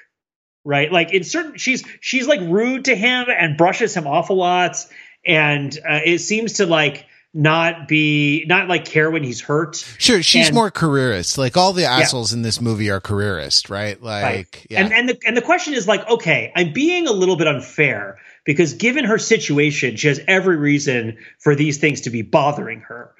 [0.64, 0.90] right?
[0.92, 4.76] Like in certain she's she's like rude to him and brushes him off a lot.
[5.24, 9.76] And uh, it seems to like not be not like care when he's hurt.
[9.98, 11.38] Sure, she's and, more careerist.
[11.38, 12.36] Like all the assholes yeah.
[12.36, 14.00] in this movie are careerist, right?
[14.02, 14.66] Like right.
[14.68, 14.84] Yeah.
[14.84, 18.18] And and the and the question is like, okay, I'm being a little bit unfair
[18.44, 23.14] because given her situation, she has every reason for these things to be bothering her.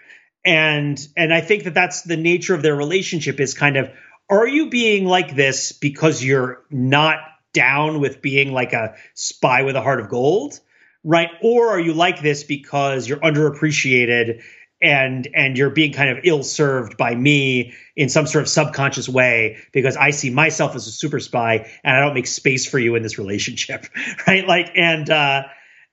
[0.45, 3.91] And and I think that that's the nature of their relationship is kind of
[4.29, 7.19] are you being like this because you're not
[7.53, 10.59] down with being like a spy with a heart of gold?
[11.05, 11.31] Right?
[11.43, 14.43] Or are you like this because you're underappreciated
[14.81, 19.09] and and you're being kind of ill served by me in some sort of subconscious
[19.09, 22.79] way because I see myself as a super spy and I don't make space for
[22.79, 23.87] you in this relationship,
[24.27, 24.47] right?
[24.47, 25.45] Like and uh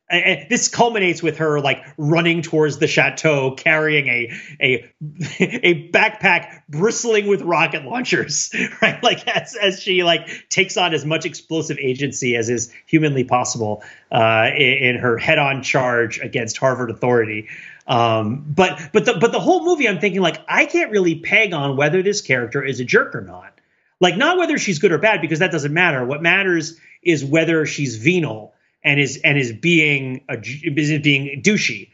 [0.10, 4.92] and this culminates with her like running towards the chateau carrying a a
[5.40, 9.02] a backpack bristling with rocket launchers right?
[9.04, 13.84] Like as as she like takes on as much explosive agency as is humanly possible
[14.12, 17.48] uh, in, in, her head-on charge against harvard authority.
[17.86, 21.54] Um, but but the but the whole movie i'm thinking like i can't really peg
[21.54, 23.54] on whether this character is a jerk or not.
[24.00, 26.06] Like not whether she's good or bad because that doesn't matter.
[26.06, 28.54] What matters is whether she's venal
[28.84, 31.90] and is and is being a is being douchey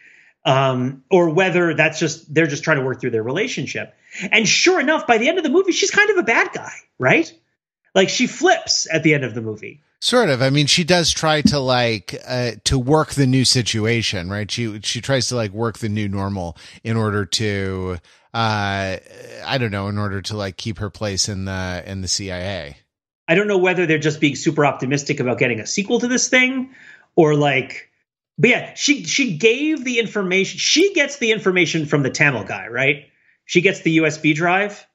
[0.46, 3.96] um, or whether that's just they're just trying to work through their relationship.
[4.32, 6.74] And sure enough, by the end of the movie, she's kind of a bad guy,
[7.00, 7.32] right?
[7.96, 9.82] Like she flips at the end of the movie.
[10.00, 10.42] Sort of.
[10.42, 14.50] I mean, she does try to like uh, to work the new situation, right?
[14.50, 17.98] She she tries to like work the new normal in order to
[18.34, 18.98] uh
[19.46, 22.78] I don't know, in order to like keep her place in the in the CIA.
[23.28, 26.28] I don't know whether they're just being super optimistic about getting a sequel to this
[26.28, 26.76] thing
[27.16, 27.90] or like
[28.38, 30.60] but yeah, she she gave the information.
[30.60, 33.06] She gets the information from the Tamil guy, right?
[33.46, 34.86] She gets the USB drive.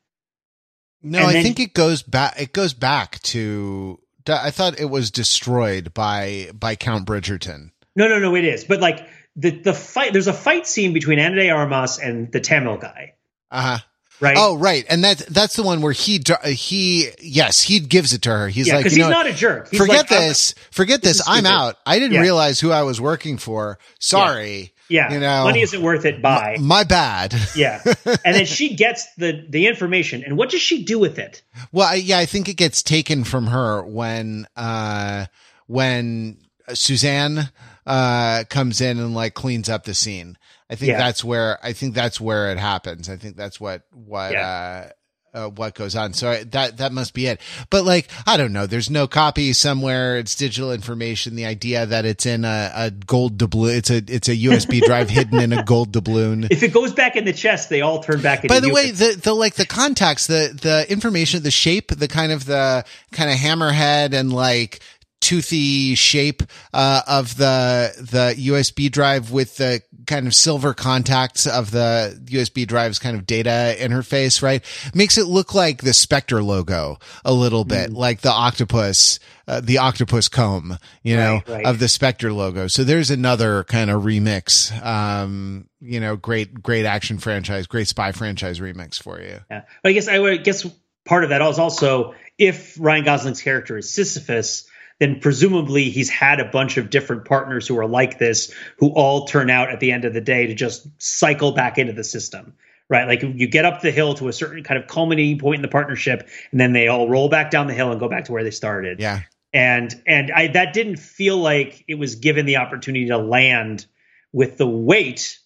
[1.03, 5.95] No, I think it goes back it goes back to I thought it was destroyed
[5.95, 7.71] by by Count Bridgerton.
[7.97, 8.65] No, no, no, it is.
[8.65, 12.41] But like the the fight there's a fight scene between Ana de Armas and the
[12.41, 13.15] Tamil guy.
[13.51, 13.79] Uh-huh
[14.21, 14.37] right?
[14.39, 14.85] Oh, right.
[14.89, 18.49] And that's that's the one where he he yes he gives it to her.
[18.49, 19.71] He's yeah, like, you he's know, not a jerk.
[19.71, 20.55] He's forget like, this.
[20.71, 21.19] Forget this.
[21.19, 21.77] this I'm out.
[21.87, 22.21] I didn't yeah.
[22.21, 23.79] realize who I was working for.
[23.99, 24.73] Sorry.
[24.89, 25.09] Yeah.
[25.09, 25.15] yeah.
[25.15, 26.21] You know, money isn't worth it.
[26.21, 26.57] Bye.
[26.59, 27.35] My, my bad.
[27.55, 27.83] yeah.
[28.25, 31.43] And then she gets the the information, and what does she do with it?
[31.73, 35.27] Well, I, yeah, I think it gets taken from her when uh
[35.67, 36.39] when
[36.75, 37.51] Suzanne
[37.87, 40.37] uh comes in and like cleans up the scene
[40.71, 40.99] I think yeah.
[40.99, 43.11] that's where I think that's where it happens.
[43.11, 44.87] I think that's what what yeah.
[44.87, 44.91] uh,
[45.33, 46.13] uh, what goes on.
[46.13, 47.41] So that that must be it.
[47.71, 48.67] But like I don't know.
[48.67, 50.17] There's no copy somewhere.
[50.17, 51.35] It's digital information.
[51.35, 53.77] The idea that it's in a, a gold doubloon.
[53.77, 56.47] It's a it's a USB drive hidden in a gold doubloon.
[56.51, 58.47] If it goes back in the chest, they all turn back.
[58.47, 62.31] By the way, the the like the contacts, the the information, the shape, the kind
[62.31, 64.81] of the kind of hammerhead and like
[65.21, 66.43] toothy shape
[66.73, 72.67] uh, of the the USB drive with the kind of silver contacts of the USB
[72.67, 74.65] drive's kind of data interface, right?
[74.95, 77.97] Makes it look like the Spectre logo a little bit, mm.
[77.97, 81.67] like the octopus, uh, the octopus comb, you know, right, right.
[81.67, 82.67] of the Spectre logo.
[82.67, 84.73] So there's another kind of remix.
[84.85, 89.41] Um, you know, great, great action franchise, great spy franchise remix for you.
[89.51, 89.63] Yeah.
[89.83, 90.67] But I guess I would guess
[91.05, 94.67] part of that is also if Ryan Gosling's character is Sisyphus,
[95.01, 99.25] then presumably he's had a bunch of different partners who are like this, who all
[99.25, 102.55] turn out at the end of the day to just cycle back into the system.
[102.89, 105.63] Right, like you get up the hill to a certain kind of culminating point in
[105.63, 108.33] the partnership, and then they all roll back down the hill and go back to
[108.33, 108.99] where they started.
[108.99, 109.21] Yeah,
[109.53, 113.87] and and I that didn't feel like it was given the opportunity to land
[114.33, 115.39] with the weight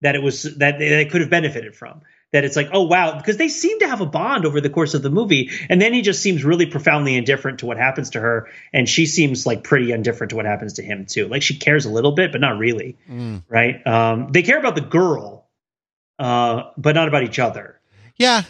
[0.00, 2.00] that it was that they could have benefited from
[2.36, 4.92] that it's like, oh wow, because they seem to have a bond over the course
[4.92, 8.20] of the movie, and then he just seems really profoundly indifferent to what happens to
[8.20, 11.28] her, and she seems like pretty indifferent to what happens to him too.
[11.28, 13.42] Like she cares a little bit, but not really, mm.
[13.48, 13.84] right?
[13.86, 15.48] Um, they care about the girl,
[16.18, 17.80] uh, but not about each other.
[18.16, 18.42] Yeah,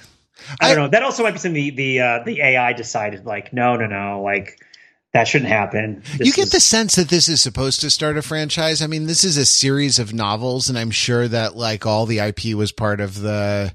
[0.60, 0.90] I, I don't know.
[0.90, 4.22] That also might be something the the uh, the AI decided like, no, no, no,
[4.22, 4.58] like
[5.16, 6.02] that shouldn't happen.
[6.18, 8.82] This you get is- the sense that this is supposed to start a franchise.
[8.82, 12.20] I mean, this is a series of novels, and I'm sure that like all the
[12.20, 13.72] IP was part of the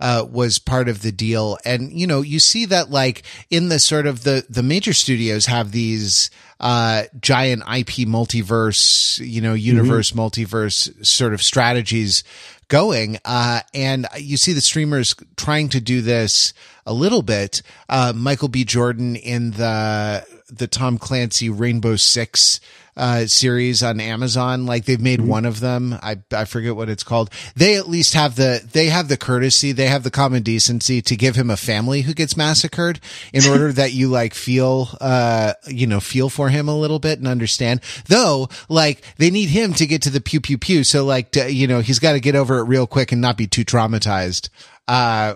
[0.00, 1.58] uh, was part of the deal.
[1.64, 5.46] And, you know, you see that like in the sort of the, the major studios
[5.46, 10.20] have these, uh, giant IP multiverse, you know, universe, mm-hmm.
[10.20, 12.24] multiverse sort of strategies
[12.68, 13.18] going.
[13.24, 16.54] Uh, and you see the streamers trying to do this
[16.86, 17.62] a little bit.
[17.88, 18.64] Uh, Michael B.
[18.64, 22.60] Jordan in the, the Tom Clancy Rainbow Six
[22.96, 24.66] uh, series on Amazon.
[24.66, 25.28] Like they've made mm-hmm.
[25.28, 25.94] one of them.
[26.02, 27.30] I, I forget what it's called.
[27.54, 31.16] They at least have the, they have the courtesy, they have the common decency to
[31.16, 33.00] give him a family who gets massacred
[33.32, 37.18] in order that you like feel, uh, you know, feel for him a little bit
[37.18, 37.80] and understand.
[38.06, 40.84] Though, like they need him to get to the pew pew pew.
[40.84, 43.36] So like, to, you know, he's got to get over it real quick and not
[43.36, 44.48] be too traumatized.
[44.88, 45.34] Uh,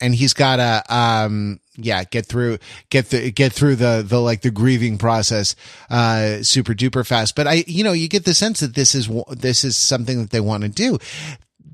[0.00, 2.58] and he's got to, um, yeah, get through,
[2.90, 5.56] get the, get through the, the, like the grieving process,
[5.90, 7.34] uh, super duper fast.
[7.36, 10.30] But I, you know, you get the sense that this is, this is something that
[10.30, 10.98] they want to do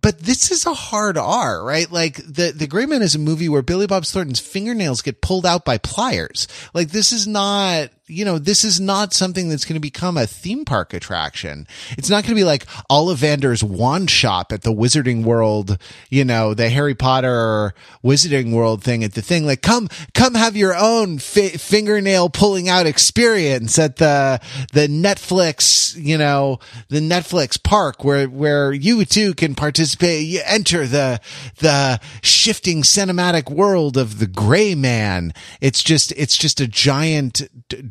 [0.02, 1.90] but this is a hard R, right?
[1.90, 5.44] Like the, the Gray Man is a movie where Billy Bob Thornton's fingernails get pulled
[5.44, 6.46] out by pliers.
[6.72, 10.26] Like this is not, you know, this is not something that's going to become a
[10.26, 11.66] theme park attraction.
[11.98, 15.76] It's not going to be like Ollivander's wand shop at the Wizarding World,
[16.08, 19.44] you know, the Harry Potter Wizarding World thing at the thing.
[19.44, 24.40] Like, come, come have your own fi- fingernail pulling out experience at the,
[24.72, 30.26] the Netflix, you know, the Netflix park where, where you too can participate.
[30.26, 31.20] You enter the,
[31.58, 35.32] the shifting cinematic world of the gray man.
[35.60, 37.42] It's just, it's just a giant,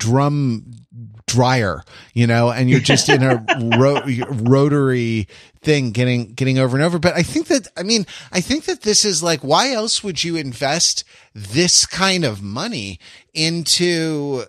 [0.06, 0.64] drum
[1.28, 1.84] dryer,
[2.14, 3.44] you know, and you're just in a
[3.78, 5.28] ro- rotary
[5.62, 7.00] thing getting, getting over and over.
[7.00, 10.24] But I think that, I mean, I think that this is like, why else would
[10.24, 11.04] you invest
[11.34, 13.00] this kind of money
[13.34, 14.46] into,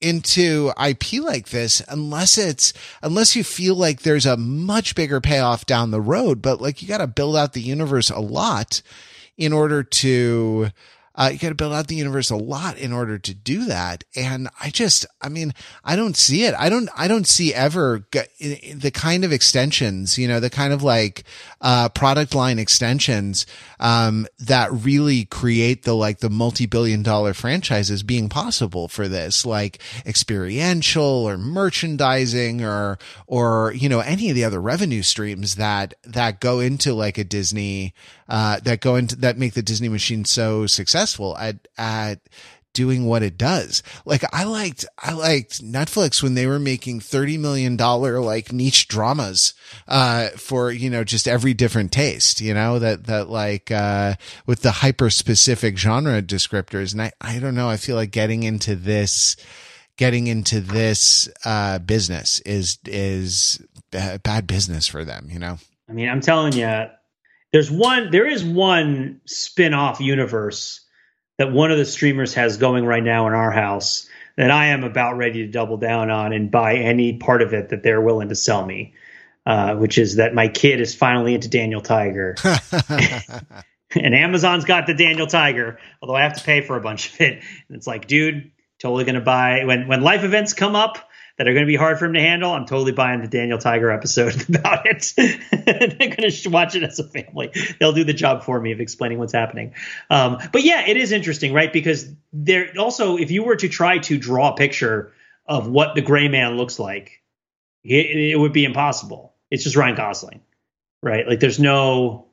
[0.00, 2.72] into IP like this unless it's,
[3.02, 6.88] unless you feel like there's a much bigger payoff down the road, but like you
[6.88, 8.80] got to build out the universe a lot
[9.36, 10.70] in order to,
[11.18, 14.04] uh, you got to build out the universe a lot in order to do that.
[14.14, 15.52] And I just, I mean,
[15.84, 16.54] I don't see it.
[16.56, 20.84] I don't, I don't see ever the kind of extensions, you know, the kind of
[20.84, 21.24] like,
[21.60, 23.46] uh, product line extensions,
[23.80, 29.80] um, that really create the, like the multi-billion dollar franchises being possible for this, like
[30.06, 32.96] experiential or merchandising or,
[33.26, 37.24] or, you know, any of the other revenue streams that, that go into like a
[37.24, 37.92] Disney,
[38.28, 41.07] uh, that go into, that make the Disney machine so successful
[41.38, 42.20] at, at,
[42.78, 43.82] doing what it does.
[44.04, 49.54] Like I liked, I liked Netflix when they were making $30 million like niche dramas,
[49.88, 54.14] uh, for, you know, just every different taste, you know, that, that like, uh,
[54.46, 56.92] with the hyper specific genre descriptors.
[56.92, 57.68] And I, I don't know.
[57.68, 59.34] I feel like getting into this,
[59.96, 65.58] getting into this, uh, business is, is bad business for them, you know?
[65.88, 66.84] I mean, I'm telling you,
[67.52, 70.84] there's one, there is one spin off universe
[71.38, 74.84] that one of the streamers has going right now in our house that I am
[74.84, 78.28] about ready to double down on and buy any part of it that they're willing
[78.28, 78.94] to sell me.
[79.46, 82.36] Uh, which is that my kid is finally into Daniel Tiger.
[83.94, 87.20] and Amazon's got the Daniel Tiger, although I have to pay for a bunch of
[87.22, 87.42] it.
[87.68, 91.07] And it's like, dude, totally going to buy when when life events come up
[91.38, 93.58] that are going to be hard for him to handle, I'm totally buying the Daniel
[93.58, 95.14] Tiger episode about it.
[95.16, 97.52] They're going to watch it as a family.
[97.78, 99.74] They'll do the job for me of explaining what's happening.
[100.10, 101.72] Um, but yeah, it is interesting, right?
[101.72, 105.12] Because there also, if you were to try to draw a picture
[105.46, 107.22] of what the gray man looks like,
[107.84, 109.34] it, it would be impossible.
[109.50, 110.40] It's just Ryan Gosling,
[111.02, 111.26] right?
[111.26, 112.26] Like there's no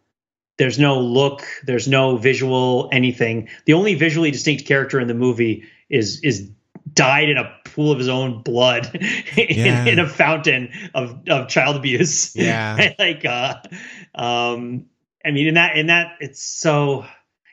[0.57, 3.49] there's no look, there's no visual anything.
[3.65, 6.49] The only visually distinct character in the movie is is
[6.95, 8.89] died in a pool of his own blood
[9.37, 9.85] in, yeah.
[9.85, 12.35] in, a fountain of, of child abuse.
[12.35, 12.93] Yeah.
[12.99, 13.55] like uh
[14.15, 14.85] um
[15.23, 17.05] I mean in that in that it's so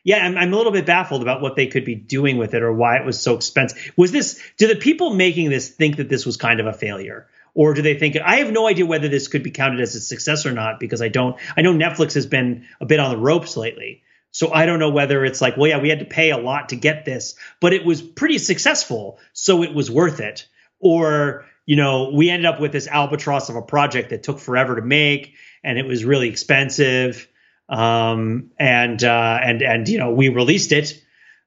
[0.05, 2.63] yeah, I'm, I'm a little bit baffled about what they could be doing with it
[2.63, 3.93] or why it was so expensive.
[3.97, 7.29] Was this do the people making this think that this was kind of a failure?
[7.55, 10.01] or do they think I have no idea whether this could be counted as a
[10.01, 13.19] success or not because I don't I know Netflix has been a bit on the
[13.19, 14.03] ropes lately.
[14.33, 16.71] So I don't know whether it's like, well, yeah, we had to pay a lot
[16.71, 20.47] to get this, but it was pretty successful, so it was worth it.
[20.81, 24.77] Or, you know, we ended up with this albatross of a project that took forever
[24.77, 27.29] to make and it was really expensive.
[27.69, 31.03] Um, and uh, and and you know, we released it.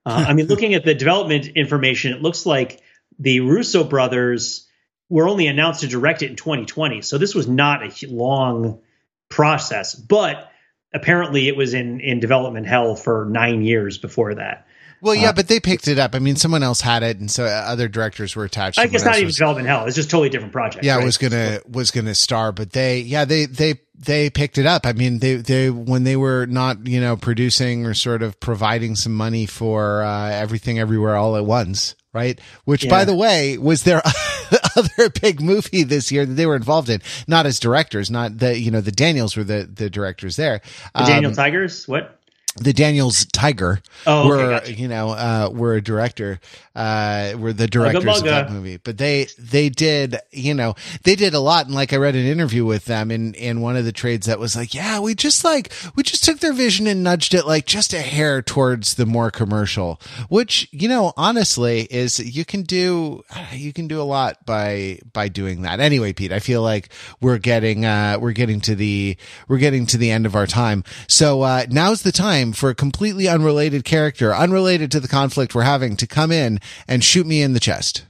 [0.06, 2.82] Uh, I mean, looking at the development information, it looks like
[3.20, 4.68] the Russo brothers
[5.10, 7.02] were only announced to direct it in 2020.
[7.02, 8.82] So this was not a long
[9.30, 10.52] process, but
[10.96, 14.66] apparently it was in in development hell for 9 years before that.
[15.02, 16.16] Well, yeah, uh, but they picked it up.
[16.16, 18.80] I mean, someone else had it, and so other directors were attached.
[18.80, 19.86] I guess not even was, development hell.
[19.86, 20.84] It's just totally different project.
[20.84, 21.04] Yeah, right?
[21.04, 24.86] it was gonna was gonna star, but they, yeah, they they they picked it up.
[24.88, 28.96] I mean, they they when they were not you know producing or sort of providing
[28.96, 32.40] some money for uh, everything everywhere all at once right?
[32.64, 32.90] Which, yeah.
[32.90, 34.02] by the way, was their
[34.76, 37.02] other big movie this year that they were involved in.
[37.28, 40.62] Not as directors, not the you know the Daniels were the the directors there.
[40.94, 42.20] The um, Daniel Tigers, what?
[42.58, 44.74] the Daniels Tiger oh, were, gotcha.
[44.74, 46.40] you know, uh, were a director,
[46.76, 51.34] uh, were the directors of that movie, but they, they did, you know, they did
[51.34, 51.66] a lot.
[51.66, 54.40] And like I read an interview with them in, in one of the trades that
[54.40, 57.66] was like, yeah, we just like, we just took their vision and nudged it like
[57.66, 63.24] just a hair towards the more commercial, which, you know, honestly is you can do,
[63.54, 65.80] you can do a lot by, by doing that.
[65.80, 66.90] Anyway, Pete, I feel like
[67.22, 69.16] we're getting, uh, we're getting to the,
[69.48, 70.84] we're getting to the end of our time.
[71.08, 75.64] So, uh, now's the time for a completely unrelated character, unrelated to the conflict we're
[75.64, 78.06] having, to come in and shoot me in the chest.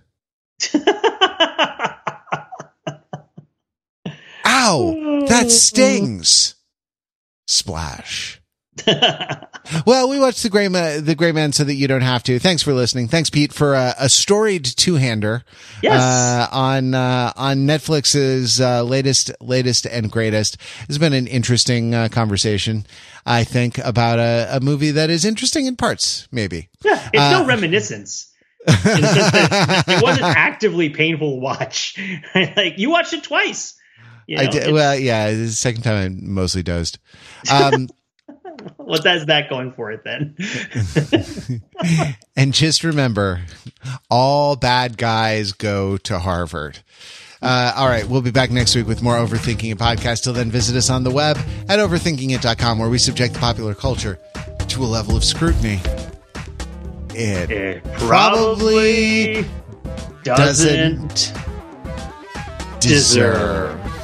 [4.46, 5.26] Ow!
[5.28, 6.56] That stings.
[7.48, 8.42] Splash.
[9.86, 12.40] well, we watched the Gray Man, the Gray Man, so that you don't have to.
[12.40, 13.08] Thanks for listening.
[13.08, 15.44] Thanks, Pete, for a, a storied two hander.
[15.82, 16.02] Yes.
[16.02, 20.58] Uh, on uh, on Netflix's uh, latest latest and greatest.
[20.90, 22.86] It's been an interesting uh, conversation.
[23.26, 26.28] I think about a, a, movie that is interesting in parts.
[26.32, 26.70] Maybe.
[26.84, 28.32] Yeah, it's no uh, reminiscence.
[29.88, 31.98] it wasn't actively painful to watch.
[32.36, 33.78] like you watched it twice.
[34.28, 34.44] You know?
[34.44, 34.74] I did.
[34.74, 36.98] Well, yeah, the second time I mostly dozed.
[37.52, 37.90] Um,
[38.78, 40.36] what has that going for it then?
[42.36, 43.42] and just remember,
[44.10, 46.80] all bad guys go to Harvard.
[47.42, 50.24] Uh, all right, we'll be back next week with more Overthinking It podcast.
[50.24, 51.38] Till then, visit us on the web
[51.70, 54.18] at overthinkingit.com where we subject the popular culture
[54.68, 55.80] to a level of scrutiny.
[57.18, 59.46] It, it probably
[60.24, 61.34] doesn't, doesn't
[62.82, 63.95] deserve.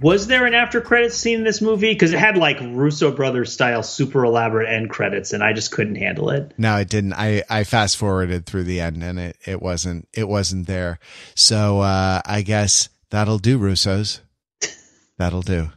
[0.00, 1.92] Was there an after credits scene in this movie?
[1.92, 5.96] Because it had like Russo brothers style super elaborate end credits, and I just couldn't
[5.96, 6.52] handle it.
[6.58, 7.14] No, it didn't.
[7.14, 10.98] I, I fast forwarded through the end, and it, it wasn't it wasn't there.
[11.34, 14.20] So uh, I guess that'll do, Russos.
[15.16, 15.70] That'll do.